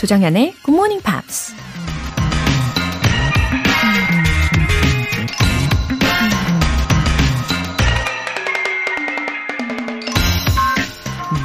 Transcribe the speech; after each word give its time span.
조정현의 0.00 0.54
Good 0.64 0.70
Morning 0.70 1.02
Pops. 1.04 1.52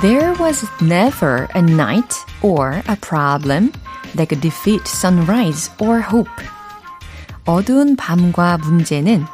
There 0.02 0.34
was 0.40 0.66
never 0.82 1.50
a 1.54 1.62
night 1.62 2.16
or 2.42 2.82
a 2.88 2.96
problem 3.02 3.74
that 4.16 4.30
could 4.30 4.40
defeat 4.40 4.88
sunrise 4.88 5.70
or 5.82 6.00
hope. 6.00 6.32
어두운 7.44 7.98
밤과 7.98 8.60
문제는 8.60 9.26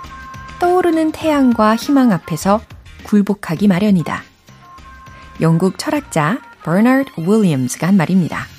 떠오르는 0.59 1.11
태양과 1.11 1.75
희망 1.75 2.11
앞에서 2.11 2.59
굴복하기 3.03 3.67
마련이다. 3.67 4.23
영국 5.41 5.77
철학자 5.77 6.39
버나드 6.63 7.11
윌리엄스가 7.17 7.85
한 7.89 7.97
말입니다. 7.97 8.50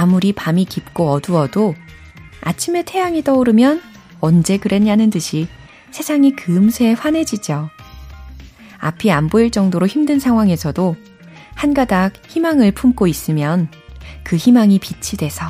아무리 0.00 0.32
밤이 0.32 0.64
깊고 0.64 1.10
어두워도 1.10 1.74
아침에 2.40 2.84
태양이 2.84 3.22
떠오르면 3.22 3.82
언제 4.20 4.56
그랬냐는 4.56 5.10
듯이 5.10 5.46
세상이 5.90 6.36
금세 6.36 6.94
환해지죠. 6.94 7.68
앞이 8.78 9.12
안 9.12 9.28
보일 9.28 9.50
정도로 9.50 9.86
힘든 9.86 10.18
상황에서도 10.18 10.96
한 11.54 11.74
가닥 11.74 12.14
희망을 12.28 12.72
품고 12.72 13.08
있으면 13.08 13.68
그 14.24 14.36
희망이 14.36 14.78
빛이 14.78 15.18
돼서 15.18 15.44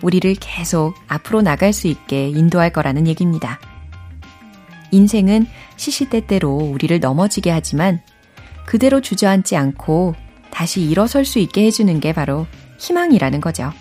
우리를 0.00 0.34
계속 0.40 0.94
앞으로 1.06 1.42
나갈 1.42 1.74
수 1.74 1.86
있게 1.86 2.30
인도할 2.30 2.72
거라는 2.72 3.06
얘기입니다. 3.06 3.60
인생은 4.92 5.46
시시때때로 5.76 6.48
우리를 6.56 6.98
넘어지게 7.00 7.50
하지만 7.50 8.00
그대로 8.64 9.02
주저앉지 9.02 9.56
않고 9.56 10.14
다시 10.50 10.80
일어설 10.80 11.26
수 11.26 11.38
있게 11.38 11.66
해주는 11.66 12.00
게 12.00 12.14
바로 12.14 12.46
희망이라는 12.78 13.42
거죠. 13.42 13.74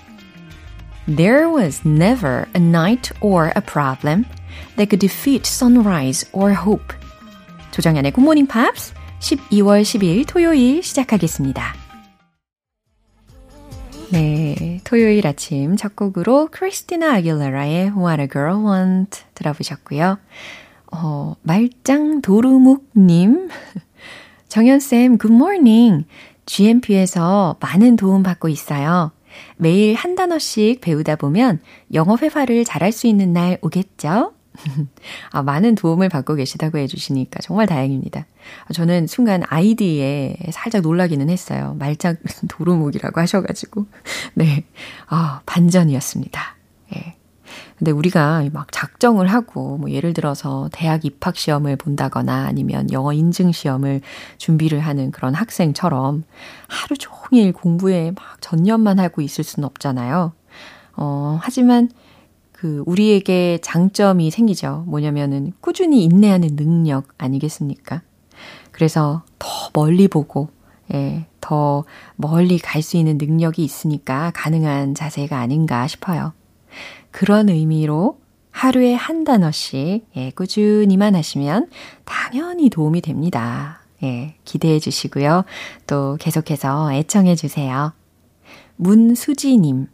There 1.07 1.49
was 1.49 1.85
never 1.85 2.47
a 2.53 2.59
night 2.59 3.11
or 3.21 3.51
a 3.55 3.61
problem 3.61 4.25
that 4.75 4.89
could 4.89 4.99
defeat 4.99 5.47
sunrise 5.47 6.27
or 6.33 6.53
hope. 6.53 6.95
조정연의 7.71 8.11
굿모닝 8.11 8.47
팝스 8.47 8.93
12월 9.19 9.81
10일 9.81 10.27
토요일 10.27 10.83
시작하겠습니다. 10.83 11.73
네, 14.11 14.81
토요일 14.83 15.27
아침 15.27 15.75
첫 15.75 15.95
곡으로 15.95 16.49
크리스티나 16.51 17.15
아길레라의 17.15 17.91
What 17.95 18.21
a 18.21 18.27
Girl 18.27 18.65
Want 18.65 19.21
들어보셨고요. 19.35 20.17
어, 20.91 21.35
말짱 21.43 22.21
도루묵님. 22.21 23.49
정연쌤, 24.49 25.19
굿모닝. 25.19 26.05
GMP에서 26.47 27.57
많은 27.59 27.95
도움 27.95 28.23
받고 28.23 28.49
있어요. 28.49 29.11
매일 29.57 29.95
한 29.95 30.15
단어씩 30.15 30.81
배우다 30.81 31.15
보면 31.15 31.59
영어 31.93 32.17
회화를 32.17 32.65
잘할 32.65 32.91
수 32.91 33.07
있는 33.07 33.33
날 33.33 33.57
오겠죠? 33.61 34.33
아, 35.31 35.43
많은 35.43 35.75
도움을 35.75 36.09
받고 36.09 36.35
계시다고 36.35 36.77
해주시니까 36.77 37.39
정말 37.41 37.67
다행입니다. 37.67 38.25
저는 38.73 39.07
순간 39.07 39.43
아이디에 39.47 40.35
살짝 40.51 40.81
놀라기는 40.81 41.29
했어요. 41.29 41.75
말짝 41.79 42.17
도루묵이라고 42.49 43.19
하셔가지고. 43.21 43.85
네. 44.35 44.63
아, 45.07 45.41
반전이었습니다. 45.45 46.55
예. 46.95 47.15
근데 47.79 47.91
우리가 47.91 48.43
막 48.51 48.71
작정을 48.71 49.27
하고, 49.27 49.77
뭐 49.77 49.89
예를 49.89 50.13
들어서 50.13 50.69
대학 50.73 51.05
입학 51.05 51.37
시험을 51.37 51.77
본다거나 51.77 52.45
아니면 52.45 52.91
영어 52.91 53.13
인증 53.13 53.53
시험을 53.53 54.01
준비를 54.37 54.81
하는 54.81 55.11
그런 55.11 55.33
학생처럼 55.33 56.23
하루 56.67 56.97
종일 56.97 57.53
공부에 57.53 58.11
막 58.11 58.41
전념만 58.41 58.99
하고 58.99 59.21
있을 59.21 59.45
수는 59.45 59.65
없잖아요. 59.65 60.33
어, 60.97 61.39
하지만 61.41 61.89
그 62.51 62.83
우리에게 62.85 63.59
장점이 63.61 64.29
생기죠. 64.31 64.83
뭐냐면은 64.87 65.53
꾸준히 65.61 66.03
인내하는 66.03 66.57
능력 66.57 67.07
아니겠습니까? 67.17 68.01
그래서 68.71 69.23
더 69.39 69.47
멀리 69.73 70.09
보고 70.09 70.49
예, 70.93 71.27
더 71.39 71.85
멀리 72.17 72.59
갈 72.59 72.81
수 72.81 72.97
있는 72.97 73.17
능력이 73.17 73.63
있으니까 73.63 74.31
가능한 74.35 74.95
자세가 74.95 75.37
아닌가 75.39 75.87
싶어요. 75.87 76.33
그런 77.11 77.49
의미로 77.49 78.19
하루에 78.51 78.93
한 78.93 79.23
단어씩 79.23 80.05
예, 80.15 80.31
꾸준히만 80.31 81.15
하시면 81.15 81.69
당연히 82.05 82.69
도움이 82.69 83.01
됩니다. 83.01 83.81
예, 84.03 84.35
기대해 84.45 84.79
주시고요. 84.79 85.45
또 85.87 86.17
계속해서 86.19 86.93
애청해 86.93 87.35
주세요. 87.35 87.93
문수지님. 88.77 89.87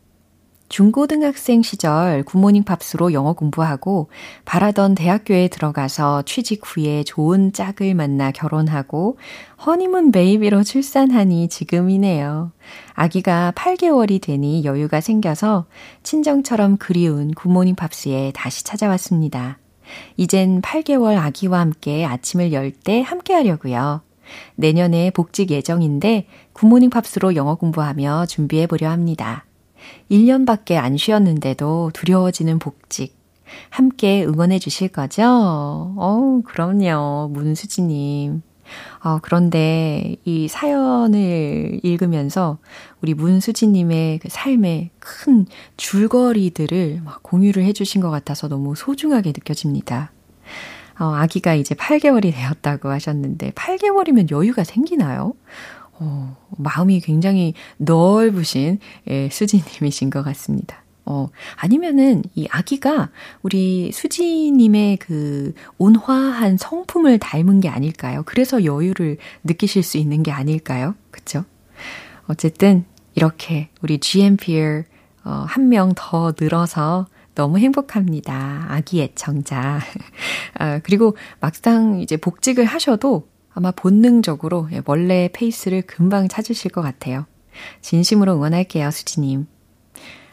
중고등학생 0.67 1.61
시절 1.61 2.23
굿모닝 2.23 2.63
팝스로 2.63 3.13
영어 3.13 3.33
공부하고 3.33 4.09
바라던 4.45 4.95
대학교에 4.95 5.47
들어가서 5.47 6.23
취직 6.23 6.61
후에 6.63 7.03
좋은 7.03 7.53
짝을 7.53 7.93
만나 7.93 8.31
결혼하고 8.31 9.17
허니문 9.65 10.11
베이비로 10.11 10.63
출산하니 10.63 11.49
지금이네요. 11.49 12.51
아기가 12.93 13.53
8개월이 13.55 14.21
되니 14.21 14.65
여유가 14.65 15.01
생겨서 15.01 15.65
친정처럼 16.03 16.77
그리운 16.77 17.33
굿모닝 17.33 17.75
팝스에 17.75 18.31
다시 18.33 18.63
찾아왔습니다. 18.63 19.59
이젠 20.17 20.61
8개월 20.61 21.17
아기와 21.17 21.59
함께 21.59 22.05
아침을 22.05 22.53
열 22.53 22.71
때 22.71 23.01
함께 23.01 23.33
하려고요. 23.33 24.01
내년에 24.55 25.11
복직 25.11 25.51
예정인데 25.51 26.25
굿모닝 26.53 26.89
팝스로 26.89 27.35
영어 27.35 27.53
공부하며 27.53 28.25
준비해 28.25 28.65
보려 28.65 28.89
합니다. 28.89 29.44
1년밖에 30.09 30.75
안 30.75 30.97
쉬었는데도 30.97 31.91
두려워지는 31.93 32.59
복직. 32.59 33.15
함께 33.69 34.25
응원해 34.25 34.59
주실 34.59 34.89
거죠? 34.89 35.23
어 35.25 36.41
그럼요. 36.45 37.29
문수지님. 37.31 38.41
어, 39.03 39.19
그런데 39.21 40.15
이 40.25 40.47
사연을 40.47 41.79
읽으면서 41.83 42.57
우리 43.01 43.13
문수지님의 43.13 44.19
그 44.19 44.27
삶의 44.29 44.89
큰 44.99 45.45
줄거리들을 45.77 47.01
막 47.03 47.21
공유를 47.23 47.63
해주신 47.63 48.01
것 48.01 48.09
같아서 48.09 48.47
너무 48.47 48.75
소중하게 48.75 49.29
느껴집니다. 49.29 50.11
어, 50.97 51.13
아기가 51.13 51.55
이제 51.55 51.75
8개월이 51.75 52.33
되었다고 52.33 52.89
하셨는데, 52.89 53.51
8개월이면 53.51 54.31
여유가 54.31 54.63
생기나요? 54.63 55.33
어, 55.99 56.35
마음이 56.57 56.99
굉장히 57.01 57.53
넓으신 57.77 58.79
예, 59.09 59.29
수지님이신 59.31 60.09
것 60.09 60.23
같습니다. 60.23 60.83
어, 61.05 61.29
아니면은 61.57 62.23
이 62.33 62.47
아기가 62.49 63.11
우리 63.43 63.91
수지님의 63.91 64.97
그 64.97 65.53
온화한 65.77 66.57
성품을 66.57 67.19
닮은 67.19 67.59
게 67.61 67.69
아닐까요? 67.69 68.23
그래서 68.25 68.63
여유를 68.65 69.17
느끼실 69.43 69.83
수 69.83 69.97
있는 69.97 70.23
게 70.23 70.31
아닐까요? 70.31 70.95
그쵸? 71.11 71.45
어쨌든 72.27 72.85
이렇게 73.13 73.69
우리 73.81 73.99
GMPR 73.99 74.83
어, 75.23 75.45
한 75.47 75.69
명 75.69 75.93
더 75.95 76.33
늘어서 76.39 77.07
너무 77.35 77.57
행복합니다. 77.59 78.65
아기 78.69 79.01
애청자. 79.01 79.79
아, 80.57 80.79
그리고 80.83 81.15
막상 81.39 81.99
이제 82.01 82.17
복직을 82.17 82.65
하셔도 82.65 83.27
아마 83.55 83.71
본능적으로 83.71 84.67
예, 84.73 84.81
원래 84.85 85.29
페이스를 85.33 85.81
금방 85.81 86.27
찾으실 86.27 86.71
것 86.71 86.81
같아요. 86.81 87.25
진심으로 87.81 88.35
응원할게요, 88.35 88.91
수지님. 88.91 89.47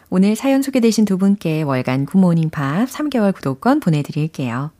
오늘 0.09 0.35
사연 0.35 0.61
소개되신 0.61 1.05
두 1.05 1.17
분께 1.17 1.63
월간 1.63 2.05
굿모닝 2.05 2.49
팝 2.51 2.85
3개월 2.87 3.33
구독권 3.33 3.79
보내드릴게요. 3.79 4.71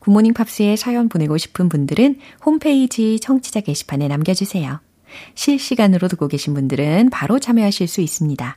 굿모닝 0.00 0.32
팝스에 0.32 0.76
사연 0.76 1.08
보내고 1.08 1.36
싶은 1.36 1.68
분들은 1.68 2.18
홈페이지 2.44 3.20
청취자 3.20 3.60
게시판에 3.60 4.08
남겨주세요. 4.08 4.80
실시간으로 5.34 6.08
듣고 6.08 6.26
계신 6.26 6.54
분들은 6.54 7.10
바로 7.10 7.38
참여하실 7.38 7.86
수 7.86 8.00
있습니다. 8.00 8.56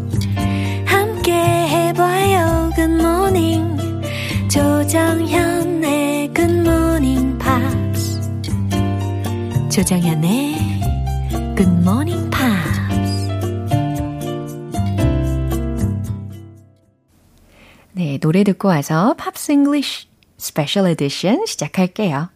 조정현의 4.90 6.34
Good 6.34 6.58
Morning 6.58 7.38
Pops. 7.38 8.20
조정현의 9.70 10.58
Good 11.56 11.70
Morning 11.82 12.28
Pops. 12.28 13.28
네, 17.92 18.18
노래 18.18 18.42
듣고 18.42 18.66
와서 18.66 19.14
팝스 19.14 19.52
잉글리쉬 19.52 20.08
스페셜 20.36 20.88
에디션 20.88 21.46
시작할게요. 21.46 22.30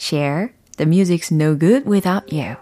Share, 0.00 0.48
the 0.78 0.90
music's 0.90 1.32
no 1.32 1.56
good 1.56 1.88
without 1.88 2.26
you. 2.34 2.56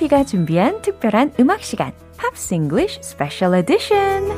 GMP가 0.00 0.24
준비한 0.24 0.80
특별한 0.80 1.32
음악 1.40 1.62
시간, 1.62 1.92
Pops 2.16 2.54
English 2.54 3.00
Special 3.02 3.54
Edition. 3.54 4.28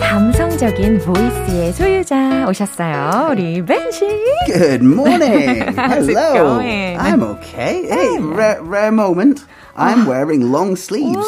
감성적인 0.00 0.98
보이스의 1.00 1.72
소유자 1.72 2.46
오셨어요. 2.48 3.30
우리 3.32 3.60
벤 3.64 3.90
씨. 3.90 4.06
Good 4.46 4.84
morning. 4.84 5.64
Hello. 5.76 6.60
I'm 6.60 7.22
okay. 7.22 7.86
Hey, 7.88 8.18
rare, 8.20 8.62
rare 8.62 8.92
moment. 8.92 9.44
I'm 9.78 10.06
wearing 10.08 10.50
long 10.52 10.72
sleeves. 10.76 11.26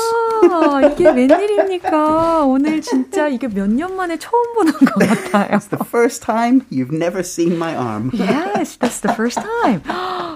와, 0.51 0.81
이게 0.83 1.09
웬일입니까? 1.11 2.45
오늘 2.45 2.81
진짜 2.81 3.29
이게 3.29 3.47
몇 3.47 3.69
년 3.71 3.95
만에 3.97 4.19
처음 4.19 4.43
보는 4.55 4.73
것 4.73 4.95
같아요. 4.99 5.59
The 5.71 5.85
first 5.87 6.23
time 6.25 6.63
you've 6.73 6.93
never 6.93 7.21
seen 7.21 7.55
my 7.57 7.75
arm. 7.77 8.11
Yes, 8.15 8.79
that's 8.79 9.01
the 9.01 9.13
first 9.15 9.39
time. 9.41 9.83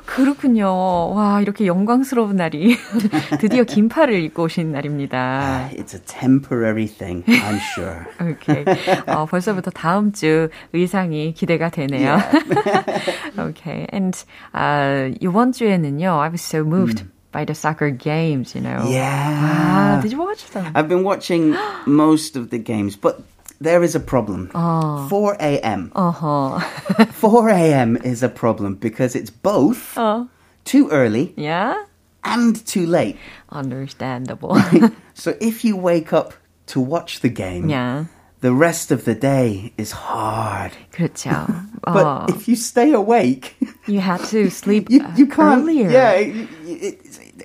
그렇군요. 0.06 0.68
와, 1.14 1.40
이렇게 1.40 1.66
영광스러운 1.66 2.36
날이 2.36 2.76
드디어 3.40 3.64
긴팔을 3.64 4.22
입고 4.24 4.44
오신 4.44 4.72
날입니다. 4.72 5.70
It's 5.72 5.94
a 5.94 6.00
temporary 6.06 6.86
thing, 6.86 7.24
I'm 7.26 7.58
sure. 7.74 8.04
오케이. 8.20 8.64
어, 9.06 9.26
벌써부터 9.26 9.70
다음 9.70 10.12
주 10.12 10.48
의상이 10.72 11.32
기대가 11.34 11.70
되네요. 11.70 12.18
okay. 13.38 13.86
And 13.92 14.16
uh, 14.54 15.16
이번 15.20 15.52
주에는요, 15.52 16.20
I 16.20 16.28
was 16.28 16.42
so 16.42 16.60
moved 16.62 17.04
by 17.33 17.45
the 17.45 17.53
soccer 17.53 17.89
games, 17.91 18.55
you 18.55 18.61
know. 18.61 18.85
Yeah. 18.89 19.95
Wow, 19.95 20.01
did 20.01 20.11
you 20.11 20.19
watch 20.19 20.45
them? 20.51 20.71
I've 20.75 20.89
been 20.89 21.03
watching 21.03 21.55
most 21.85 22.35
of 22.35 22.49
the 22.49 22.57
games, 22.57 22.95
but 22.95 23.21
there 23.61 23.83
is 23.83 23.93
a 23.95 23.99
problem. 23.99 24.49
Oh. 24.55 25.07
4 25.09 25.37
a.m. 25.39 25.91
Uh-huh. 25.95 26.59
4 27.11 27.49
a.m. 27.49 27.97
is 27.97 28.23
a 28.23 28.29
problem 28.29 28.75
because 28.75 29.15
it's 29.15 29.29
both 29.29 29.95
어. 29.95 30.27
too 30.65 30.89
early 30.89 31.33
Yeah? 31.37 31.75
and 32.23 32.65
too 32.65 32.85
late. 32.85 33.17
Understandable. 33.51 34.57
So 35.13 35.35
if 35.41 35.63
you 35.65 35.75
wake 35.75 36.13
up 36.13 36.33
to 36.67 36.79
watch 36.79 37.19
the 37.19 37.29
game, 37.29 37.69
yeah. 37.69 38.05
the 38.41 38.53
rest 38.53 38.91
of 38.91 39.03
the 39.03 39.13
day 39.15 39.73
is 39.77 39.91
hard. 39.91 40.71
그렇죠. 40.93 41.29
But 41.83 42.05
어, 42.05 42.29
if 42.29 42.47
you 42.47 42.55
stay 42.55 42.91
awake, 42.93 43.55
you 43.87 43.99
had 43.99 44.23
to 44.31 44.49
sleep 44.49 44.89
you, 44.89 45.01
you 45.17 45.25
uh, 45.25 45.35
can't. 45.35 45.61
earlier. 45.61 45.89
Yeah, 45.89 46.11
it, 46.11 46.47
it, 46.65 47.02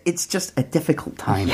it's 0.09 0.27
just 0.27 0.53
a 0.59 0.63
difficult 0.63 1.17
time. 1.19 1.49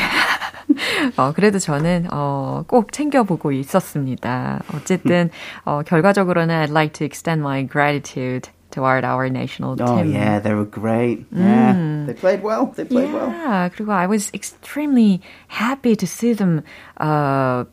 어, 1.16 1.32
그래도 1.34 1.58
저는 1.58 2.08
어, 2.12 2.64
꼭 2.66 2.92
챙겨보고 2.92 3.52
있었습니다. 3.52 4.62
어쨌든 4.74 5.30
어, 5.64 5.82
결과적으로는 5.84 6.54
I'd 6.66 6.70
like 6.70 6.92
to 6.94 7.04
extend 7.04 7.40
my 7.42 7.62
gratitude 7.66 8.48
toward 8.70 9.04
our 9.04 9.28
national 9.28 9.74
Oh 9.80 9.96
team. 10.02 10.12
yeah, 10.12 10.38
they 10.38 10.54
were 10.54 10.64
great. 10.64 11.26
Yeah, 11.34 12.04
they 12.06 12.14
played 12.14 12.42
well. 12.42 12.66
They 12.76 12.84
played 12.84 13.12
well. 13.12 13.28
Yeah, 13.30 13.68
그리고 13.68 13.90
I 13.92 14.06
was 14.06 14.30
extremely 14.32 15.20
happy 15.48 15.96
to 15.96 16.06
see 16.06 16.32
them 16.34 16.62
uh, 16.98 17.64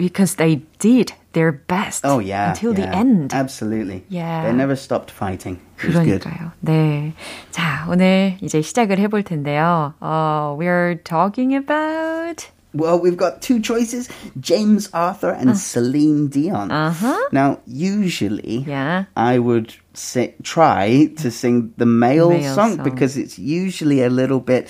because 0.00 0.36
they 0.36 0.62
did 0.78 1.12
their 1.32 1.52
best 1.52 2.04
Oh 2.04 2.18
yeah, 2.18 2.50
until 2.52 2.72
the 2.72 2.82
yeah. 2.82 2.96
end. 3.00 3.32
Absolutely. 3.34 4.04
Yeah. 4.08 4.44
they 4.46 4.52
never 4.52 4.76
stopped 4.76 5.10
fighting. 5.10 5.60
It 5.78 5.94
was 5.94 6.04
good. 6.04 6.22
그러니까요. 6.22 6.52
네. 6.64 7.12
자, 7.50 7.86
오늘 7.88 8.36
이제 8.40 8.62
시작을 8.62 8.98
해볼 8.98 9.22
텐데요. 9.24 9.94
어, 10.00 10.56
we're 10.58 10.96
talking 11.04 11.54
about 11.54 12.48
Well, 12.74 13.00
we've 13.00 13.16
got 13.16 13.40
two 13.40 13.58
choices: 13.60 14.08
James 14.38 14.90
Arthur 14.92 15.30
and 15.32 15.56
Celine 15.56 16.28
Dion. 16.28 16.70
Uh-huh. 16.70 17.16
Now, 17.32 17.60
usually, 17.64 18.64
Yeah. 18.68 19.04
I 19.16 19.38
would 19.38 19.72
si- 19.94 20.34
try 20.42 21.08
to 21.16 21.30
sing 21.30 21.72
the 21.78 21.86
male, 21.86 22.28
Male 22.28 22.52
song, 22.54 22.76
song. 22.76 22.84
because 22.84 23.16
it's 23.16 23.38
usually 23.38 24.02
a 24.02 24.10
little 24.10 24.40
bit. 24.40 24.68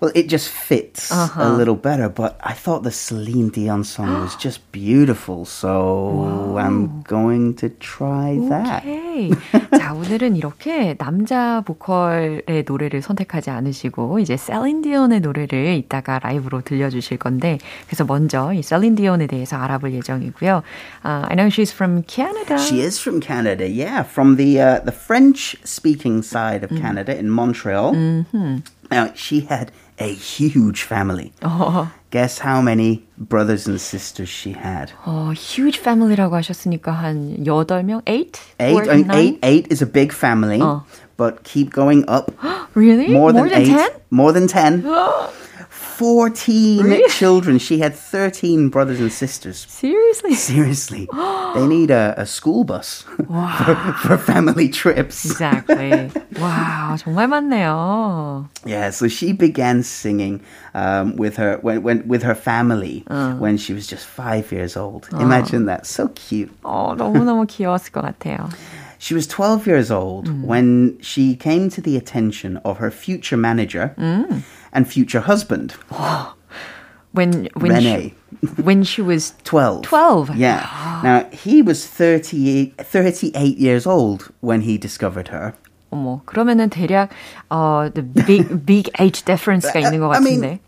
Well, 0.00 0.12
it 0.14 0.28
just 0.28 0.50
fits 0.52 1.10
Uh-huh. 1.10 1.40
a 1.40 1.48
little 1.56 1.74
better, 1.74 2.10
but 2.10 2.36
I 2.44 2.52
thought 2.52 2.82
the 2.82 2.90
Celine 2.92 3.48
Dion 3.48 3.82
song 3.82 4.20
was 4.20 4.36
just 4.36 4.60
beautiful, 4.70 5.46
so 5.46 6.54
I'm 6.60 7.00
going 7.08 7.54
to 7.64 7.70
try 7.80 8.36
that. 8.52 8.84
오케이. 8.84 9.30
자, 9.72 9.94
오늘은 9.94 10.36
이렇게 10.36 10.92
남자 10.98 11.62
보컬의 11.64 12.64
노래를 12.68 13.00
선택하지 13.00 13.48
않으시고 13.48 14.18
이제 14.18 14.36
셀린 14.36 14.82
디온의 14.82 15.20
노래를 15.20 15.76
이따가 15.76 16.18
라이브로 16.18 16.60
들려주실 16.60 17.16
건데 17.16 17.56
그래서 17.86 18.04
먼저 18.04 18.52
이 18.52 18.62
셀린 18.62 18.96
디온에 18.96 19.26
대해서 19.26 19.56
알아볼 19.56 19.94
예정이고요. 19.94 20.62
Uh, 21.06 21.24
I 21.24 21.34
know 21.36 21.48
she's 21.48 21.72
from 21.72 22.02
Canada. 22.06 22.58
She 22.58 22.82
is 22.84 23.00
from 23.00 23.22
Canada, 23.22 23.64
yeah, 23.66 24.04
from 24.04 24.36
the 24.36 24.60
uh, 24.60 24.80
the 24.84 24.92
French 24.92 25.56
speaking 25.64 26.20
side 26.20 26.62
of 26.62 26.68
Canada 26.78 27.16
in 27.16 27.30
Montreal. 27.30 27.94
Now 28.90 29.10
she 29.14 29.40
had 29.48 29.72
a 29.98 30.12
huge 30.12 30.82
family. 30.82 31.32
Guess 32.10 32.38
how 32.38 32.62
many 32.62 33.02
brothers 33.18 33.66
and 33.66 33.80
sisters 33.80 34.28
she 34.28 34.52
had? 34.52 34.92
어, 35.04 35.32
huge 35.34 35.80
family라고 35.82 36.34
하셨으니까 36.36 36.92
한 36.92 37.44
8명? 37.44 38.02
8? 38.06 38.38
Eight. 38.60 38.74
Or 38.74 38.84
I 38.88 38.96
mean, 39.02 39.06
nine? 39.08 39.18
eight. 39.18 39.38
Eight 39.42 39.66
is 39.72 39.82
a 39.82 39.86
big 39.86 40.12
family, 40.12 40.60
Oh. 40.62 40.82
but 41.16 41.42
keep 41.44 41.72
going 41.72 42.04
up. 42.08 42.30
Really? 42.74 43.08
More 43.08 43.32
than 43.32 43.50
eight. 43.52 43.66
10? 43.66 43.90
More 44.10 44.32
than 44.32 44.46
ten. 46.00 46.00
Fourteen 46.00 47.08
children. 47.08 47.58
She 47.58 47.78
had 47.78 47.94
thirteen 47.94 48.68
brothers 48.68 49.00
and 49.00 49.12
sisters. 49.12 49.66
Seriously? 49.68 50.34
Seriously, 50.34 51.08
they 51.54 51.66
need 51.66 51.90
a, 51.90 52.14
a 52.16 52.26
school 52.26 52.64
bus 52.64 53.04
for, 53.26 53.94
for 54.02 54.18
family 54.18 54.68
trips. 54.68 55.24
Exactly. 55.24 56.10
와, 56.36 56.96
정말 56.98 57.28
많네요. 57.28 58.48
Yeah, 58.64 58.90
so 58.90 59.08
she 59.08 59.32
began 59.32 59.82
singing 59.82 60.40
um, 60.74 61.16
with 61.16 61.36
her 61.36 61.58
when, 61.62 61.82
when 61.82 62.06
with 62.06 62.22
her 62.22 62.34
family 62.34 63.04
when 63.08 63.56
she 63.56 63.72
was 63.72 63.86
just 63.86 64.06
five 64.06 64.52
years 64.52 64.76
old. 64.76 65.08
Imagine 65.12 65.66
that, 65.66 65.86
so 65.86 66.08
cute. 66.08 66.50
어, 66.62 66.94
너무너무 66.96 67.46
귀여웠을 67.46 67.92
것 67.92 68.02
같아요. 68.02 68.50
She 68.98 69.12
was 69.14 69.26
12 69.26 69.66
years 69.66 69.90
old 69.90 70.26
when 70.42 70.96
she 71.02 71.36
came 71.36 71.68
to 71.70 71.82
the 71.82 71.98
attention 71.98 72.56
of 72.64 72.78
her 72.78 72.90
future 72.90 73.36
manager 73.36 73.94
and 74.72 74.86
future 74.86 75.20
husband, 75.20 75.74
When, 77.12 77.48
when 77.54 77.72
Rene. 77.72 78.14
She, 78.40 78.46
when 78.62 78.84
she 78.84 79.00
was 79.00 79.32
12. 79.44 79.82
12. 79.84 80.36
Yeah. 80.36 81.00
Now, 81.02 81.24
he 81.32 81.62
was 81.62 81.86
38, 81.86 82.76
38 82.76 83.56
years 83.56 83.86
old 83.86 84.30
when 84.40 84.60
he 84.62 84.76
discovered 84.76 85.28
her. 85.28 85.54
어머, 85.90 86.20
그러면은 86.26 86.68
대략 86.68 87.10
어 87.48 87.88
the 87.94 88.02
big 88.02 88.66
big 88.66 88.90
age 88.98 89.24
difference가 89.24 89.80
있는 89.80 90.00
것 90.00 90.14
I 90.14 90.20
mean, 90.20 90.40
같은데. 90.40 90.60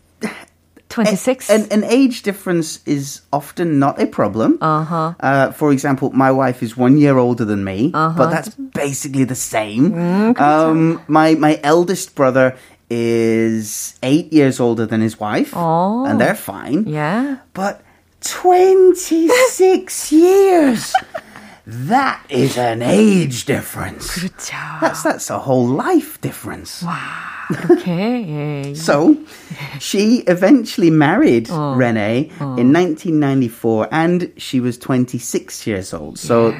26? 0.89 1.49
An, 1.51 1.67
an 1.69 1.83
age 1.83 2.23
difference 2.23 2.79
is 2.87 3.21
often 3.31 3.77
not 3.77 4.01
a 4.01 4.07
problem. 4.07 4.57
Uh-huh. 4.59 5.13
Uh, 5.19 5.51
for 5.51 5.71
example, 5.71 6.09
my 6.11 6.31
wife 6.31 6.63
is 6.63 6.75
one 6.75 6.97
year 6.97 7.19
older 7.19 7.45
than 7.45 7.63
me, 7.63 7.89
but 7.91 8.31
that's 8.31 8.49
basically 8.73 9.23
the 9.23 9.35
same. 9.35 9.91
Mm, 9.91 10.39
um, 10.39 11.01
my 11.07 11.35
my 11.35 11.59
eldest 11.63 12.15
brother 12.15 12.57
is 12.89 13.93
eight 14.01 14.33
years 14.33 14.59
older 14.59 14.85
than 14.85 15.01
his 15.01 15.19
wife, 15.19 15.53
Oh. 15.55 16.05
and 16.05 16.19
they're 16.19 16.35
fine. 16.35 16.85
yeah. 16.87 17.37
But 17.53 17.81
twenty 18.21 19.27
six 19.49 20.11
years. 20.11 20.93
That 21.71 22.25
is 22.29 22.57
an 22.57 22.81
age 22.81 23.45
difference. 23.45 24.09
그렇죠. 24.17 24.57
That's 24.81 25.03
that's 25.03 25.29
a 25.29 25.37
whole 25.37 25.67
life 25.67 26.19
difference. 26.19 26.83
이렇게 27.51 27.85
예. 28.69 28.75
So 28.75 29.15
she 29.79 30.23
eventually 30.27 30.89
married 30.89 31.49
Rene 31.49 32.29
in 32.57 32.73
1994 32.73 33.87
and 33.91 34.31
she 34.37 34.59
was 34.59 34.77
26 34.77 35.65
years 35.67 35.93
old. 35.93 36.17
So, 36.19 36.53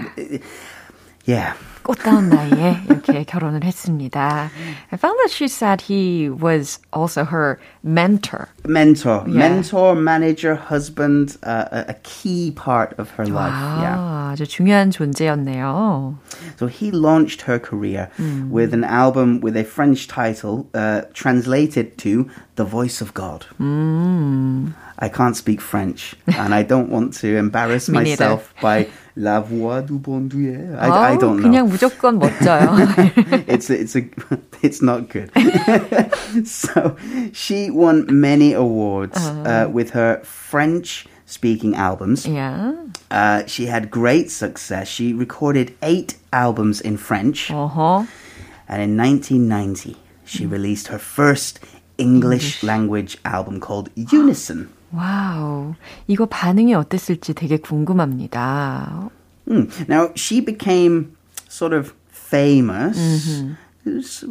yeah. 1.26 1.54
꽃다운 1.84 2.30
나이에 2.30 2.82
이렇게 2.88 3.24
결혼을 3.24 3.64
했습니다. 3.64 4.52
I 4.92 4.98
found 4.98 5.18
that 5.24 5.32
she 5.32 5.48
said 5.48 5.82
he 5.82 6.30
was 6.30 6.80
also 6.92 7.24
her 7.26 7.58
mentor. 7.84 8.48
Mentor, 8.68 9.24
yeah. 9.26 9.50
mentor, 9.50 9.96
manager, 9.96 10.56
husband, 10.56 11.38
uh, 11.42 11.86
a 11.88 11.96
key 12.04 12.52
part 12.52 12.94
of 13.00 13.10
her 13.18 13.26
life. 13.26 13.54
와, 13.54 13.82
yeah. 13.82 14.20
아주 14.34 14.46
중요한 14.46 14.92
존재였네요. 14.92 16.16
So 16.58 16.68
he 16.68 16.92
launched 16.92 17.42
her 17.42 17.58
career 17.58 18.10
mm. 18.20 18.50
with 18.52 18.74
an 18.74 18.84
album 18.84 19.40
with 19.42 19.58
a 19.58 19.64
French 19.64 20.08
title 20.08 20.68
uh, 20.76 21.02
translated 21.14 21.98
to 22.00 22.30
The 22.56 22.66
Voice 22.66 23.02
of 23.02 23.16
God. 23.16 23.48
Mm. 23.60 24.74
I 25.00 25.10
can't 25.10 25.36
speak 25.36 25.62
French 25.62 26.14
and 26.28 26.54
I 26.54 26.62
don't 26.62 26.90
want 26.90 27.14
to 27.22 27.38
embarrass 27.38 27.88
myself 27.88 28.54
by 28.62 28.90
La 29.16 29.40
Voix 29.42 29.82
du 29.82 30.00
Bon 30.00 30.28
Dieu. 30.28 30.76
I, 30.80 31.14
I 31.14 31.18
don't 31.18 31.38
know. 31.38 31.50
그냥 31.50 31.68
무조건 31.68 32.20
멋져요. 32.20 32.76
it's 33.48 33.70
a, 33.70 33.80
it's 33.80 33.96
a 33.96 34.02
it's 34.62 34.82
not 34.82 35.10
good. 35.10 35.30
so 36.46 36.96
she 37.34 37.70
won 37.70 38.06
many 38.10 38.54
awards 38.54 39.18
uh, 39.18 39.68
with 39.72 39.92
her 39.92 40.22
French 40.24 41.06
speaking 41.26 41.76
albums. 41.76 42.26
Yeah. 42.26 42.74
Uh, 43.12 43.46
she 43.46 43.68
had 43.68 43.90
great 43.92 44.32
success. 44.32 44.88
She 44.88 45.14
recorded 45.14 45.76
eight 45.82 46.16
albums 46.34 46.82
in 46.82 46.98
French. 46.98 47.52
Uh-huh. 47.52 48.06
And 48.68 48.82
in 48.82 48.98
1990, 48.98 49.98
she 50.26 50.46
released 50.46 50.88
her 50.88 51.00
first 51.00 51.60
English, 51.98 52.62
English. 52.62 52.64
language 52.64 53.18
album 53.26 53.60
called 53.60 53.90
Unison. 53.96 54.70
와우. 54.94 55.76
이거 56.08 56.26
반응이 56.26 56.74
어땠을지 56.74 57.34
되게 57.34 57.58
궁금합니다. 57.58 59.10
Mm. 59.48 59.70
Now, 59.88 60.12
she 60.16 60.42
became 60.42 61.16
sort 61.48 61.74
of 61.74 61.94
famous. 62.10 62.98
Mm-hmm. 62.98 63.54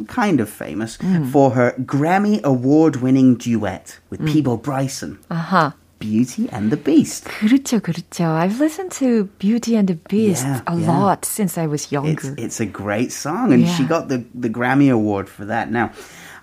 Kind 0.07 0.39
of 0.39 0.47
famous 0.47 0.97
mm. 0.97 1.31
for 1.31 1.51
her 1.51 1.73
Grammy 1.83 2.41
award 2.43 2.97
winning 2.97 3.35
duet 3.35 3.99
with 4.09 4.21
mm. 4.21 4.29
Peebo 4.29 4.61
Bryson. 4.61 5.19
Uh-huh. 5.29 5.71
Beauty 5.99 6.47
and 6.53 6.71
the 6.71 6.77
Beast. 6.77 7.25
그렇죠, 7.25 7.81
그렇죠. 7.81 8.23
I've 8.23 8.61
listened 8.61 8.91
to 8.99 9.25
Beauty 9.37 9.75
and 9.75 9.89
the 9.89 9.99
Beast 10.07 10.45
yeah, 10.45 10.61
a 10.65 10.77
yeah. 10.77 10.87
lot 10.87 11.25
since 11.25 11.57
I 11.57 11.67
was 11.67 11.91
younger. 11.91 12.11
It's, 12.11 12.25
it's 12.37 12.59
a 12.61 12.65
great 12.65 13.11
song, 13.11 13.51
and 13.51 13.63
yeah. 13.63 13.75
she 13.75 13.83
got 13.83 14.07
the, 14.07 14.23
the 14.33 14.49
Grammy 14.49 14.89
Award 14.89 15.27
for 15.27 15.43
that. 15.43 15.69
Now, 15.69 15.91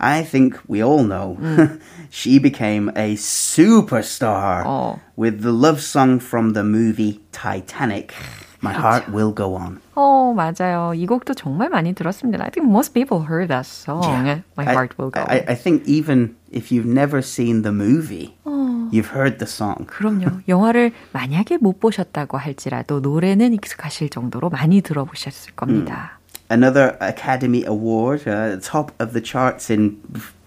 I 0.00 0.22
think 0.22 0.58
we 0.68 0.82
all 0.82 1.04
know 1.04 1.36
mm. 1.40 1.80
she 2.10 2.38
became 2.38 2.90
a 2.90 3.16
superstar 3.16 4.64
oh. 4.66 5.00
with 5.16 5.42
the 5.42 5.52
love 5.52 5.80
song 5.80 6.20
from 6.20 6.52
the 6.52 6.64
movie 6.64 7.20
Titanic. 7.32 8.14
My 8.60 8.72
heart 8.72 9.08
will 9.12 9.32
go 9.32 9.54
on. 9.54 9.80
어, 9.94 10.32
맞아요. 10.34 10.92
이 10.94 11.06
곡도 11.06 11.34
정말 11.34 11.68
많이 11.68 11.94
들었습니다. 11.94 12.42
I 12.44 12.50
think 12.50 12.68
most 12.68 12.94
people 12.94 13.20
heard 13.28 13.48
that 13.48 13.66
song. 13.66 14.02
Yeah. 14.02 14.42
My 14.56 14.64
heart 14.64 14.94
I, 14.98 15.02
will 15.02 15.10
go 15.10 15.20
I, 15.20 15.40
on. 15.40 15.48
I 15.48 15.54
think 15.54 15.86
even 15.86 16.36
if 16.50 16.72
you've 16.72 16.88
never 16.88 17.22
seen 17.22 17.62
the 17.62 17.72
movie, 17.72 18.34
어. 18.44 18.88
you've 18.90 19.14
heard 19.14 19.38
the 19.38 19.46
song. 19.46 19.86
그럼요. 19.86 20.40
영화를 20.48 20.92
만약에 21.12 21.58
못 21.58 21.80
보셨다고 21.80 22.38
할지라도 22.38 23.00
노래는 23.00 23.52
익숙하실 23.54 24.08
정도로 24.08 24.48
많이 24.50 24.80
들어보셨을 24.80 25.54
겁니다. 25.54 26.18
음. 26.19 26.19
another 26.51 26.97
Academy 26.99 27.63
Award, 27.65 28.27
uh, 28.27 28.57
top 28.61 28.91
of 28.99 29.13
the 29.13 29.21
charts 29.21 29.69
in 29.69 30.01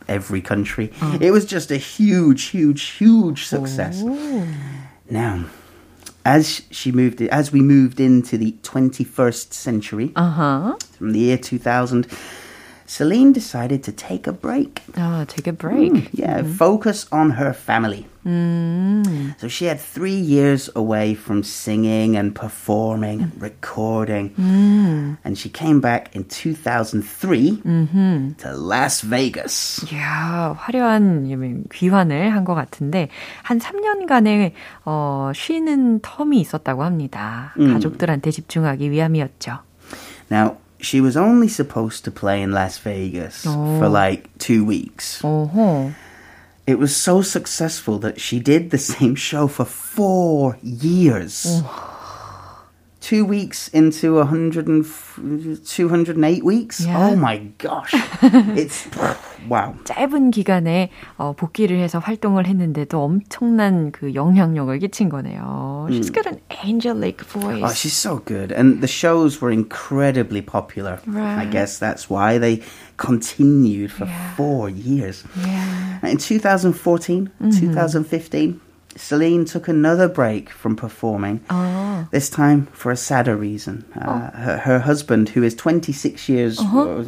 every 0.07 0.43
country. 0.43 0.93
Oh. 1.01 1.19
It 1.21 1.31
was 1.31 1.47
just 1.47 1.71
a 1.71 1.77
huge, 1.77 2.45
huge, 2.45 2.83
huge 2.83 3.47
success. 3.47 4.03
Oh. 4.05 4.47
Now, 5.11 5.47
as 6.25 6.63
she 6.71 6.93
moved, 6.93 7.23
as 7.23 7.53
we 7.53 7.61
moved 7.61 8.01
into 8.01 8.37
the 8.39 8.53
21st 8.63 9.53
century, 9.53 10.13
uh-huh. 10.15 10.77
from 10.97 11.13
the 11.13 11.21
year 11.21 11.39
2000, 11.39 12.07
Celine 12.90 13.32
decided 13.34 13.84
to 13.84 13.92
take 13.92 14.26
a 14.26 14.34
break. 14.34 14.82
Oh, 14.98 15.24
take 15.26 15.46
a 15.46 15.54
break. 15.54 15.94
Mm, 15.94 16.10
yeah, 16.12 16.42
mm. 16.42 16.52
focus 16.58 17.06
on 17.12 17.30
her 17.38 17.54
family. 17.54 18.08
Mm. 18.26 19.40
So 19.40 19.48
she 19.48 19.66
had 19.66 19.80
three 19.80 20.18
years 20.18 20.72
away 20.76 21.14
from 21.14 21.44
singing 21.44 22.18
and 22.18 22.34
performing 22.34 23.22
and 23.22 23.32
recording. 23.40 24.32
Mm. 24.34 25.18
And 25.24 25.38
she 25.38 25.50
came 25.50 25.80
back 25.82 26.16
in 26.16 26.24
2003 26.26 27.62
mm-hmm. 27.62 28.32
to 28.42 28.58
Las 28.58 29.02
Vegas. 29.02 29.86
이야, 29.94 30.56
화려한 30.58 31.70
귀환을 31.72 32.34
한 32.34 32.44
것 32.44 32.56
같은데, 32.56 33.10
한 33.44 33.60
3년간의 33.60 34.54
어, 34.86 35.32
쉬는 35.36 36.02
텀이 36.02 36.38
있었다고 36.38 36.84
합니다. 36.84 37.54
가족들한테 37.56 38.32
집중하기 38.32 38.90
위함이었죠. 38.90 39.60
Now, 40.32 40.58
she 40.81 41.01
was 41.01 41.17
only 41.17 41.49
supposed 41.49 42.05
to 42.05 42.11
play 42.11 42.43
in 42.43 42.53
Las 42.53 42.79
Vegas 42.79 43.45
oh. 43.47 43.79
for 43.79 43.89
like 43.89 44.37
two 44.39 44.65
weeks. 44.65 45.25
Uh-huh. 45.25 45.91
It 46.67 46.79
was 46.79 46.97
so 46.97 47.21
successful 47.23 47.99
that 47.99 48.21
she 48.21 48.41
did 48.41 48.71
the 48.71 48.79
same 48.93 49.15
show 49.15 49.49
for 49.49 49.65
four 49.65 50.59
years. 50.63 51.45
Oh 51.47 51.94
Two 53.04 53.24
weeks 53.24 53.70
into 53.70 54.16
100 54.16 54.68
and 54.68 54.86
208 55.66 56.44
weeks? 56.44 56.86
Yeah. 56.86 56.98
Oh 57.00 57.16
my 57.16 57.38
gosh. 57.58 57.94
it's 58.58 58.90
wow. 59.48 59.74
짧은 59.86 60.32
기간에 60.32 60.90
어, 61.18 61.34
복귀를 61.34 61.80
해서 61.80 62.00
활동을 62.00 62.46
했는데도 62.46 63.02
엄청난 63.02 63.92
그 63.94 64.14
영향력을 64.14 64.78
끼친 64.80 65.08
거네요. 65.08 65.88
She's 65.90 66.12
got 66.12 66.28
an 66.28 66.42
angelic 66.62 67.24
voice. 67.24 67.64
Oh, 67.64 67.72
she's 67.74 67.96
so 67.96 68.20
good. 68.26 68.52
And 68.52 68.82
the 68.82 68.88
shows 68.88 69.42
were 69.42 69.50
incredibly 69.50 70.42
popular. 70.42 71.00
Right. 71.08 71.40
I 71.40 71.46
guess 71.46 71.80
that's 71.80 72.10
why 72.10 72.38
they 72.38 72.62
continued 72.98 73.94
for 73.94 74.06
yeah. 74.06 74.36
four 74.36 74.70
years. 74.70 75.24
Yeah. 75.40 76.00
In 76.04 76.18
2014, 76.18 77.32
mm-hmm. 77.42 77.50
2015, 77.50 78.60
Celine 78.97 79.45
took 79.45 79.69
another 79.69 80.09
break 80.09 80.51
from 80.51 80.77
performing, 80.77 81.41
oh. 81.51 82.07
this 82.11 82.31
time 82.31 82.67
for 82.67 82.93
a 82.93 82.97
sadder 82.97 83.37
reason. 83.37 83.85
Uh, 83.97 84.31
oh. 84.35 84.39
her, 84.39 84.57
her, 84.59 84.79
husband, 84.79 85.29
who 85.29 85.43
is 85.43 85.55
26 85.55 86.29
years, 86.29 86.59
uh-huh. 86.59 87.05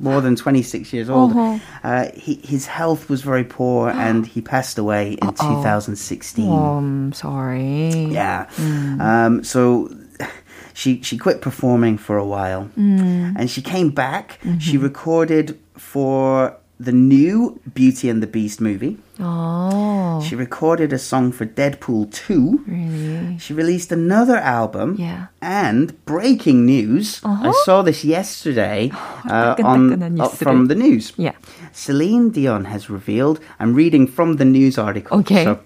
more 0.00 0.20
than 0.20 0.36
26 0.36 0.92
years 0.92 1.10
old, 1.10 1.32
uh-huh. 1.32 1.58
uh, 1.82 2.10
he, 2.14 2.34
his 2.44 2.66
health 2.66 3.08
was 3.08 3.22
very 3.22 3.44
poor 3.44 3.88
and 3.94 4.26
he 4.26 4.40
passed 4.40 4.78
away 4.78 5.12
in 5.14 5.28
Uh-oh. 5.28 5.54
2016. 5.56 6.48
Oh, 6.48 6.78
I'm 6.78 7.12
sorry. 7.12 8.04
Yeah. 8.04 8.46
Mm. 8.56 9.00
Um, 9.00 9.44
so 9.44 9.90
she 10.74 11.02
she 11.02 11.18
quit 11.18 11.40
performing 11.40 11.98
for 11.98 12.16
a 12.16 12.24
while, 12.24 12.70
mm. 12.76 13.34
and 13.36 13.50
she 13.50 13.62
came 13.62 13.90
back. 13.90 14.38
Mm-hmm. 14.42 14.58
She 14.58 14.76
recorded 14.76 15.58
for 15.76 16.56
the 16.78 16.92
new 16.92 17.60
Beauty 17.72 18.08
and 18.08 18.22
the 18.22 18.26
Beast 18.26 18.60
movie. 18.60 18.98
Oh. 19.20 20.20
She 20.22 20.34
recorded 20.34 20.92
a 20.92 20.98
song 20.98 21.30
for 21.30 21.46
Deadpool 21.46 22.12
2. 22.12 22.64
Really? 22.66 23.38
She 23.38 23.54
released 23.54 23.92
another 23.92 24.36
album. 24.36 24.96
Yeah. 24.98 25.26
And 25.40 26.04
breaking 26.04 26.66
news, 26.66 27.20
uh-huh. 27.24 27.48
I 27.48 27.52
saw 27.64 27.82
this 27.82 28.04
yesterday 28.04 28.90
uh, 29.28 29.54
on, 29.62 30.20
uh, 30.20 30.28
from 30.28 30.66
the 30.66 30.74
news. 30.74 31.12
Yeah. 31.16 31.34
Celine 31.72 32.30
Dion 32.30 32.64
has 32.66 32.90
revealed, 32.90 33.40
I'm 33.60 33.74
reading 33.74 34.06
from 34.06 34.36
the 34.36 34.44
news 34.44 34.76
article. 34.76 35.20
Okay. 35.20 35.44
So, 35.44 35.60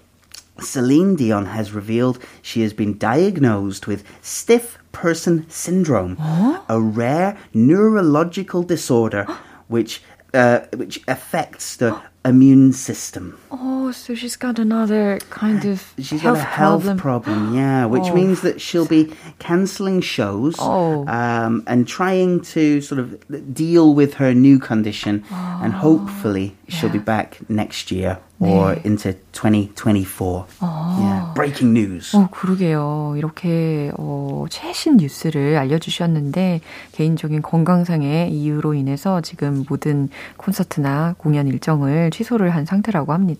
Celine 0.59 1.15
Dion 1.15 1.47
has 1.47 1.71
revealed 1.71 2.19
she 2.41 2.61
has 2.61 2.73
been 2.73 2.97
diagnosed 2.97 3.87
with 3.87 4.03
stiff 4.21 4.77
person 4.91 5.49
syndrome, 5.49 6.17
huh? 6.17 6.61
a 6.67 6.79
rare 6.79 7.37
neurological 7.53 8.63
disorder 8.63 9.25
which 9.69 10.01
uh, 10.33 10.59
which 10.75 11.01
affects 11.07 11.77
the 11.77 12.01
immune 12.25 12.73
system. 12.73 13.39
Oh, 13.51 13.91
so 13.91 14.13
she's 14.13 14.35
got 14.35 14.59
another 14.59 15.17
kind 15.29 15.65
of 15.65 15.93
she's 15.97 16.21
health 16.21 16.37
got 16.37 16.45
a 16.45 16.49
health 16.49 16.83
problem, 16.83 16.97
problem 16.97 17.55
yeah, 17.55 17.85
which 17.85 18.05
oh. 18.05 18.13
means 18.13 18.41
that 18.41 18.61
she'll 18.61 18.85
be 18.87 19.11
cancelling 19.39 20.01
shows 20.01 20.55
oh. 20.59 21.07
um, 21.07 21.63
and 21.65 21.87
trying 21.87 22.41
to 22.53 22.81
sort 22.81 22.99
of 22.99 23.17
deal 23.53 23.95
with 23.95 24.15
her 24.15 24.33
new 24.33 24.59
condition, 24.59 25.23
oh. 25.31 25.59
and 25.63 25.73
hopefully 25.73 26.55
she'll 26.67 26.89
yeah. 26.89 26.93
be 26.93 26.99
back 26.99 27.39
next 27.49 27.91
year 27.91 28.19
or 28.39 28.75
네. 28.75 28.85
into 28.85 29.13
2024. 29.33 30.45
어. 30.61 30.97
Yeah, 30.99 31.33
breaking 31.33 31.73
news. 31.73 32.15
어, 32.15 32.29
그러게요. 32.31 33.15
이렇게 33.17 33.91
어, 33.97 34.45
최신 34.49 34.97
뉴스를 34.97 35.57
알려주셨는데 35.57 36.61
개인적인 36.93 37.41
건강상의 37.41 38.31
이유로 38.31 38.73
인해서 38.73 39.21
지금 39.21 39.65
모든 39.67 40.09
콘서트나 40.37 41.15
공연 41.17 41.47
일정을 41.47 42.11
취소를 42.11 42.51
한 42.51 42.65
상태라고 42.65 43.13
합니다. 43.13 43.38